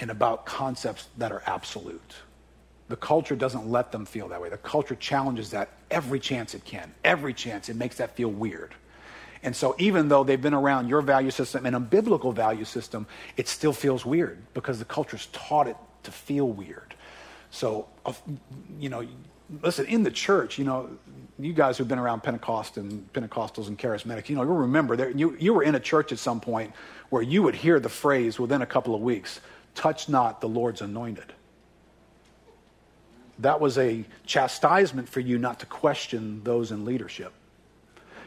and 0.00 0.10
about 0.10 0.44
concepts 0.44 1.06
that 1.18 1.30
are 1.30 1.42
absolute. 1.46 2.16
The 2.88 2.96
culture 2.96 3.36
doesn't 3.36 3.68
let 3.70 3.92
them 3.92 4.04
feel 4.04 4.26
that 4.28 4.42
way. 4.42 4.48
The 4.48 4.56
culture 4.56 4.96
challenges 4.96 5.50
that 5.50 5.68
every 5.90 6.18
chance 6.18 6.54
it 6.54 6.64
can. 6.64 6.92
Every 7.04 7.32
chance 7.32 7.68
it 7.68 7.76
makes 7.76 7.96
that 7.98 8.16
feel 8.16 8.28
weird. 8.28 8.74
And 9.42 9.56
so, 9.56 9.74
even 9.78 10.08
though 10.08 10.22
they've 10.22 10.40
been 10.40 10.54
around 10.54 10.88
your 10.88 11.02
value 11.02 11.32
system 11.32 11.66
and 11.66 11.74
a 11.74 11.80
biblical 11.80 12.32
value 12.32 12.64
system, 12.64 13.06
it 13.36 13.48
still 13.48 13.72
feels 13.72 14.06
weird 14.06 14.38
because 14.54 14.78
the 14.78 14.84
culture's 14.84 15.26
taught 15.32 15.66
it 15.66 15.76
to 16.04 16.12
feel 16.12 16.48
weird. 16.48 16.94
So, 17.50 17.88
you 18.78 18.88
know, 18.88 19.06
listen, 19.60 19.86
in 19.86 20.04
the 20.04 20.10
church, 20.10 20.58
you 20.58 20.64
know, 20.64 20.90
you 21.38 21.52
guys 21.52 21.76
who've 21.76 21.88
been 21.88 21.98
around 21.98 22.22
Pentecost 22.22 22.76
and 22.76 23.12
Pentecostals 23.12 23.68
and 23.68 23.78
charismatic, 23.78 24.28
you 24.28 24.36
know, 24.36 24.42
you'll 24.42 24.54
remember 24.54 24.96
that 24.96 25.18
you, 25.18 25.36
you 25.38 25.52
were 25.52 25.62
in 25.62 25.74
a 25.74 25.80
church 25.80 26.12
at 26.12 26.18
some 26.18 26.40
point 26.40 26.72
where 27.10 27.22
you 27.22 27.42
would 27.42 27.54
hear 27.54 27.80
the 27.80 27.88
phrase 27.88 28.38
within 28.38 28.62
a 28.62 28.66
couple 28.66 28.94
of 28.94 29.00
weeks, 29.00 29.40
touch 29.74 30.08
not 30.08 30.40
the 30.40 30.48
Lord's 30.48 30.80
anointed. 30.80 31.32
That 33.40 33.60
was 33.60 33.76
a 33.76 34.04
chastisement 34.24 35.08
for 35.08 35.20
you 35.20 35.38
not 35.38 35.60
to 35.60 35.66
question 35.66 36.42
those 36.44 36.70
in 36.70 36.84
leadership. 36.84 37.32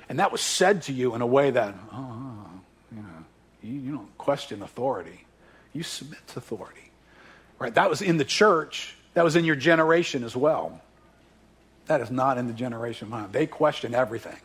And 0.10 0.20
that 0.20 0.32
was 0.32 0.42
said 0.42 0.84
to 0.84 0.94
you 0.94 1.16
in 1.16 1.22
a 1.22 1.26
way 1.26 1.52
that, 1.52 1.74
oh, 1.92 2.48
you 2.92 3.02
know, 3.02 3.26
you, 3.64 3.80
you 3.80 3.92
don't 3.94 4.18
question 4.18 4.62
authority. 4.62 5.26
You 5.74 5.84
submit 5.84 6.26
to 6.28 6.40
authority. 6.40 6.92
Right? 7.60 7.74
That 7.74 7.90
was 7.90 8.02
in 8.02 8.18
the 8.18 8.26
church 8.26 8.96
that 9.16 9.24
was 9.24 9.36
in 9.36 9.46
your 9.46 9.56
generation 9.56 10.24
as 10.24 10.36
well. 10.36 10.80
That 11.88 12.02
is 12.02 12.12
not 12.12 12.38
in 12.38 12.48
the 12.48 12.54
generation 12.54 13.08
of 13.08 13.12
mind. 13.12 13.34
They 13.34 13.48
question 13.48 13.96
everything. 13.96 14.38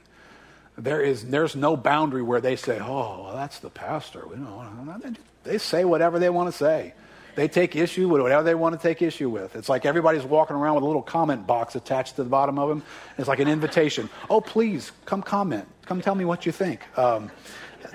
There 0.79 1.03
is, 1.03 1.27
there's 1.27 1.57
no 1.57 1.77
boundary 1.77 2.23
where 2.23 2.41
they 2.41 2.57
say, 2.57 2.79
oh, 2.81 3.25
well, 3.25 3.35
that's 3.35 3.59
the 3.59 3.69
pastor. 3.69 4.27
We 4.27 4.37
don't, 4.37 5.19
they 5.45 5.59
say 5.59 5.85
whatever 5.85 6.19
they 6.19 6.31
want 6.31 6.51
to 6.51 6.57
say. 6.57 6.95
They 7.35 7.49
take 7.49 7.77
issue 7.77 8.09
with 8.09 8.23
whatever 8.23 8.43
they 8.43 8.55
want 8.55 8.81
to 8.81 8.89
take 8.89 9.03
issue 9.03 9.29
with. 9.29 9.57
It's 9.57 9.69
like 9.69 9.87
everybody's 9.87 10.25
walking 10.25 10.57
around 10.57 10.75
with 10.75 10.85
a 10.85 10.87
little 10.87 11.03
comment 11.03 11.47
box 11.47 11.75
attached 11.75 12.17
to 12.17 12.25
the 12.25 12.29
bottom 12.29 12.59
of 12.59 12.69
them. 12.69 12.83
It's 13.19 13.29
like 13.29 13.39
an 13.39 13.49
invitation. 13.49 14.09
Oh, 14.29 14.41
please, 14.41 14.93
come 15.05 15.23
comment. 15.23 15.67
Come 15.87 16.01
tell 16.01 16.15
me 16.15 16.25
what 16.25 16.47
you 16.47 16.53
think. 16.53 16.81
Um, 16.99 17.31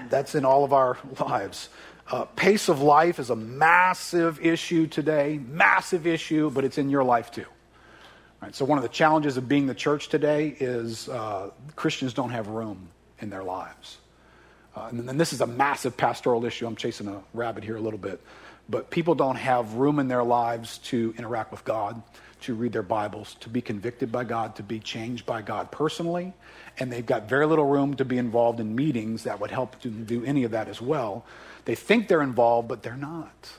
that's 0.10 0.36
in 0.36 0.45
all 0.45 0.63
of 0.63 0.74
our 0.74 0.98
lives. 1.19 1.69
Uh, 2.12 2.26
pace 2.26 2.69
of 2.69 2.82
life 2.82 3.17
is 3.19 3.30
a 3.30 3.36
massive 3.36 4.39
issue 4.45 4.86
today, 4.86 5.39
massive 5.48 6.06
issue, 6.06 6.52
but 6.52 6.63
it's 6.63 6.78
in 6.78 6.89
your 6.89 7.04
life 7.04 7.32
too. 7.32 7.45
Right, 8.41 8.54
so 8.54 8.63
one 8.65 8.78
of 8.78 8.84
the 8.84 8.89
challenges 8.89 9.38
of 9.38 9.48
being 9.48 9.65
the 9.65 9.74
church 9.74 10.10
today 10.10 10.56
is 10.60 11.10
uh, 11.10 11.50
Christians 11.76 12.13
don't 12.13 12.30
have 12.30 12.48
room 12.48 12.89
in 13.19 13.30
their 13.30 13.43
lives. 13.43 13.98
Uh, 14.76 14.88
and, 14.91 15.10
and 15.10 15.19
this 15.19 15.34
is 15.34 15.41
a 15.41 15.48
massive 15.48 15.98
pastoral 15.98 16.45
issue. 16.45 16.67
I'm 16.67 16.76
chasing 16.76 17.08
a 17.08 17.24
rabbit 17.34 17.63
here 17.63 17.78
a 17.78 17.82
little 17.82 17.98
bit. 17.98 18.21
But 18.67 18.89
people 18.89 19.15
don't 19.15 19.36
have 19.36 19.73
room 19.73 19.99
in 19.99 20.08
their 20.08 20.23
lives 20.23 20.80
to 20.80 21.13
interact 21.17 21.51
with 21.51 21.63
God, 21.63 22.01
to 22.41 22.56
read 22.56 22.73
their 22.73 22.84
Bibles, 22.84 23.36
to 23.41 23.49
be 23.49 23.62
convicted 23.62 24.12
by 24.12 24.23
God, 24.23 24.56
to 24.56 24.63
be 24.63 24.80
changed 24.80 25.25
by 25.25 25.41
God 25.41 25.71
personally. 25.71 26.34
And 26.80 26.91
they've 26.91 27.06
got 27.06 27.30
very 27.30 27.45
little 27.45 27.65
room 27.65 27.95
to 27.95 28.06
be 28.06 28.17
involved 28.17 28.60
in 28.60 28.75
meetings 28.75 29.23
that 29.23 29.39
would 29.39 29.51
help 29.51 29.80
to 29.82 29.89
do 29.89 30.25
any 30.25 30.43
of 30.43 30.51
that 30.51 30.67
as 30.67 30.82
well. 30.82 31.25
They 31.65 31.75
think 31.75 32.08
they're 32.08 32.21
involved, 32.21 32.67
but 32.67 32.82
they're 32.82 32.97
not. 32.97 33.49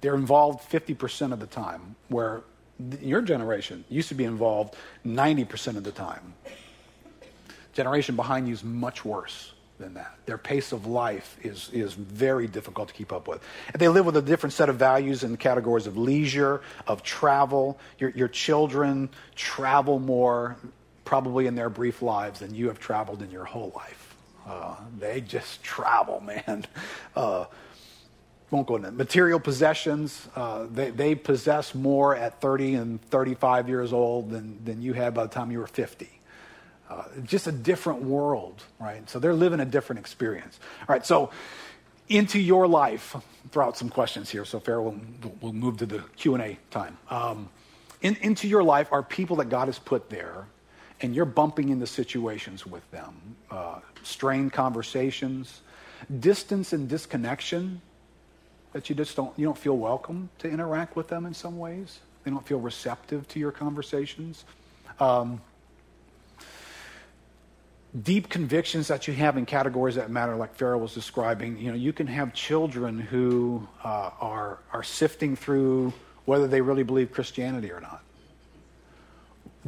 They're 0.00 0.14
involved 0.14 0.68
50% 0.70 1.32
of 1.32 1.38
the 1.38 1.46
time, 1.46 1.94
where 2.08 2.42
your 3.00 3.22
generation 3.22 3.84
used 3.88 4.08
to 4.08 4.14
be 4.16 4.24
involved 4.24 4.74
90% 5.06 5.76
of 5.76 5.84
the 5.84 5.92
time. 5.92 6.34
Generation 7.72 8.16
behind 8.16 8.48
you 8.48 8.54
is 8.54 8.64
much 8.64 9.04
worse 9.04 9.52
than 9.82 9.94
that. 9.94 10.16
Their 10.24 10.38
pace 10.38 10.72
of 10.72 10.86
life 10.86 11.36
is, 11.42 11.68
is 11.72 11.92
very 11.92 12.46
difficult 12.46 12.88
to 12.88 12.94
keep 12.94 13.12
up 13.12 13.28
with. 13.28 13.42
And 13.72 13.80
they 13.80 13.88
live 13.88 14.06
with 14.06 14.16
a 14.16 14.22
different 14.22 14.54
set 14.54 14.68
of 14.68 14.76
values 14.76 15.24
in 15.24 15.36
categories 15.36 15.86
of 15.86 15.98
leisure, 15.98 16.62
of 16.86 17.02
travel. 17.02 17.78
Your, 17.98 18.10
your 18.10 18.28
children 18.28 19.10
travel 19.34 19.98
more, 19.98 20.56
probably 21.04 21.46
in 21.46 21.54
their 21.54 21.68
brief 21.68 22.00
lives, 22.00 22.40
than 22.40 22.54
you 22.54 22.68
have 22.68 22.78
traveled 22.78 23.20
in 23.22 23.30
your 23.30 23.44
whole 23.44 23.72
life. 23.76 24.16
Uh, 24.46 24.76
they 24.98 25.20
just 25.20 25.62
travel, 25.62 26.20
man. 26.20 26.64
Uh, 27.14 27.44
won't 28.50 28.66
go 28.66 28.76
into 28.76 28.90
material 28.90 29.40
possessions. 29.40 30.28
Uh, 30.36 30.66
they, 30.70 30.90
they 30.90 31.14
possess 31.14 31.74
more 31.74 32.14
at 32.14 32.40
30 32.40 32.74
and 32.74 33.02
35 33.02 33.68
years 33.68 33.92
old 33.92 34.30
than, 34.30 34.62
than 34.64 34.80
you 34.80 34.92
had 34.92 35.14
by 35.14 35.24
the 35.24 35.28
time 35.28 35.50
you 35.50 35.58
were 35.58 35.66
50. 35.66 36.08
Uh, 36.92 37.04
just 37.24 37.46
a 37.46 37.52
different 37.52 38.02
world, 38.02 38.62
right? 38.78 39.08
So 39.08 39.18
they're 39.18 39.32
living 39.34 39.60
a 39.60 39.64
different 39.64 39.98
experience. 39.98 40.60
All 40.80 40.92
right, 40.94 41.06
so 41.06 41.30
into 42.08 42.38
your 42.38 42.66
life, 42.66 43.16
throw 43.50 43.66
out 43.66 43.78
some 43.78 43.88
questions 43.88 44.28
here. 44.28 44.44
So 44.44 44.60
Farrell, 44.60 44.84
we'll, 45.22 45.32
we'll 45.40 45.52
move 45.54 45.78
to 45.78 45.86
the 45.86 46.00
Q&A 46.16 46.58
time. 46.70 46.98
Um, 47.08 47.48
in, 48.02 48.16
into 48.16 48.46
your 48.46 48.62
life 48.62 48.88
are 48.92 49.02
people 49.02 49.36
that 49.36 49.48
God 49.48 49.68
has 49.68 49.78
put 49.78 50.10
there, 50.10 50.46
and 51.00 51.14
you're 51.14 51.24
bumping 51.24 51.70
into 51.70 51.86
situations 51.86 52.66
with 52.66 52.88
them. 52.90 53.36
Uh, 53.50 53.80
strained 54.02 54.52
conversations, 54.52 55.62
distance 56.20 56.74
and 56.74 56.90
disconnection 56.90 57.80
that 58.72 58.90
you 58.90 58.96
just 58.96 59.16
don't, 59.16 59.38
you 59.38 59.46
don't 59.46 59.58
feel 59.58 59.78
welcome 59.78 60.28
to 60.40 60.48
interact 60.48 60.94
with 60.94 61.08
them 61.08 61.24
in 61.24 61.32
some 61.32 61.58
ways. 61.58 62.00
They 62.24 62.30
don't 62.30 62.46
feel 62.46 62.60
receptive 62.60 63.26
to 63.28 63.38
your 63.38 63.52
conversations. 63.52 64.44
Um, 65.00 65.40
deep 68.00 68.28
convictions 68.30 68.88
that 68.88 69.06
you 69.06 69.14
have 69.14 69.36
in 69.36 69.44
categories 69.44 69.96
that 69.96 70.10
matter, 70.10 70.34
like 70.34 70.54
Farrell 70.54 70.80
was 70.80 70.94
describing. 70.94 71.58
You 71.58 71.70
know, 71.70 71.76
you 71.76 71.92
can 71.92 72.06
have 72.06 72.32
children 72.32 72.98
who 72.98 73.66
uh, 73.84 74.10
are 74.20 74.58
are 74.72 74.82
sifting 74.82 75.36
through 75.36 75.92
whether 76.24 76.46
they 76.46 76.60
really 76.60 76.84
believe 76.84 77.12
Christianity 77.12 77.70
or 77.70 77.80
not. 77.80 78.02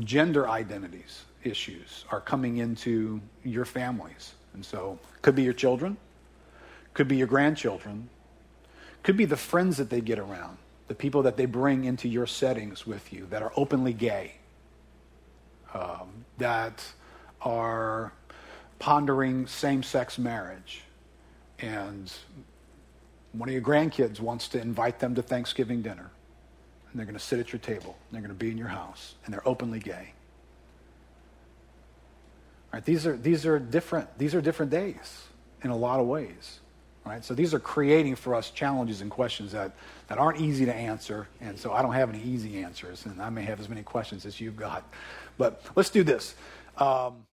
Gender 0.00 0.48
identities 0.48 1.24
issues 1.42 2.04
are 2.10 2.20
coming 2.20 2.56
into 2.56 3.20
your 3.44 3.64
families, 3.64 4.34
and 4.54 4.64
so 4.64 4.98
could 5.20 5.34
be 5.34 5.42
your 5.42 5.52
children, 5.52 5.96
could 6.94 7.08
be 7.08 7.16
your 7.16 7.26
grandchildren, 7.26 8.08
could 9.02 9.16
be 9.16 9.26
the 9.26 9.36
friends 9.36 9.76
that 9.76 9.90
they 9.90 10.00
get 10.00 10.18
around, 10.18 10.56
the 10.88 10.94
people 10.94 11.22
that 11.22 11.36
they 11.36 11.44
bring 11.44 11.84
into 11.84 12.08
your 12.08 12.26
settings 12.26 12.86
with 12.86 13.12
you 13.12 13.26
that 13.26 13.42
are 13.42 13.52
openly 13.56 13.92
gay, 13.92 14.36
um, 15.74 16.24
that 16.38 16.82
are 17.44 18.12
pondering 18.78 19.46
same 19.46 19.82
sex 19.82 20.18
marriage. 20.18 20.82
And 21.60 22.12
one 23.32 23.48
of 23.48 23.52
your 23.52 23.62
grandkids 23.62 24.20
wants 24.20 24.48
to 24.48 24.60
invite 24.60 24.98
them 24.98 25.14
to 25.14 25.22
Thanksgiving 25.22 25.82
dinner. 25.82 26.10
And 26.90 26.98
they're 26.98 27.06
going 27.06 27.18
to 27.18 27.24
sit 27.24 27.38
at 27.38 27.52
your 27.52 27.60
table. 27.60 27.96
they're 28.10 28.20
going 28.20 28.28
to 28.28 28.34
be 28.34 28.50
in 28.50 28.58
your 28.58 28.68
house. 28.68 29.14
And 29.24 29.32
they're 29.32 29.46
openly 29.46 29.78
gay. 29.78 30.12
Right, 32.72 32.84
these 32.84 33.06
are, 33.06 33.16
these 33.16 33.46
are 33.46 33.58
different, 33.58 34.18
these 34.18 34.34
are 34.34 34.40
different 34.40 34.72
days 34.72 35.22
in 35.62 35.70
a 35.70 35.76
lot 35.76 36.00
of 36.00 36.06
ways. 36.06 36.60
Right? 37.04 37.24
So 37.24 37.34
these 37.34 37.52
are 37.52 37.60
creating 37.60 38.16
for 38.16 38.34
us 38.34 38.50
challenges 38.50 39.00
and 39.00 39.10
questions 39.10 39.52
that, 39.52 39.72
that 40.08 40.18
aren't 40.18 40.40
easy 40.40 40.64
to 40.64 40.74
answer. 40.74 41.28
And 41.40 41.58
so 41.58 41.72
I 41.72 41.82
don't 41.82 41.92
have 41.92 42.08
any 42.08 42.22
easy 42.22 42.62
answers. 42.62 43.04
And 43.04 43.20
I 43.20 43.28
may 43.28 43.42
have 43.42 43.60
as 43.60 43.68
many 43.68 43.82
questions 43.82 44.24
as 44.24 44.40
you've 44.40 44.56
got. 44.56 44.88
But 45.36 45.62
let's 45.76 45.90
do 45.90 46.02
this. 46.02 46.34
Um, 46.78 47.26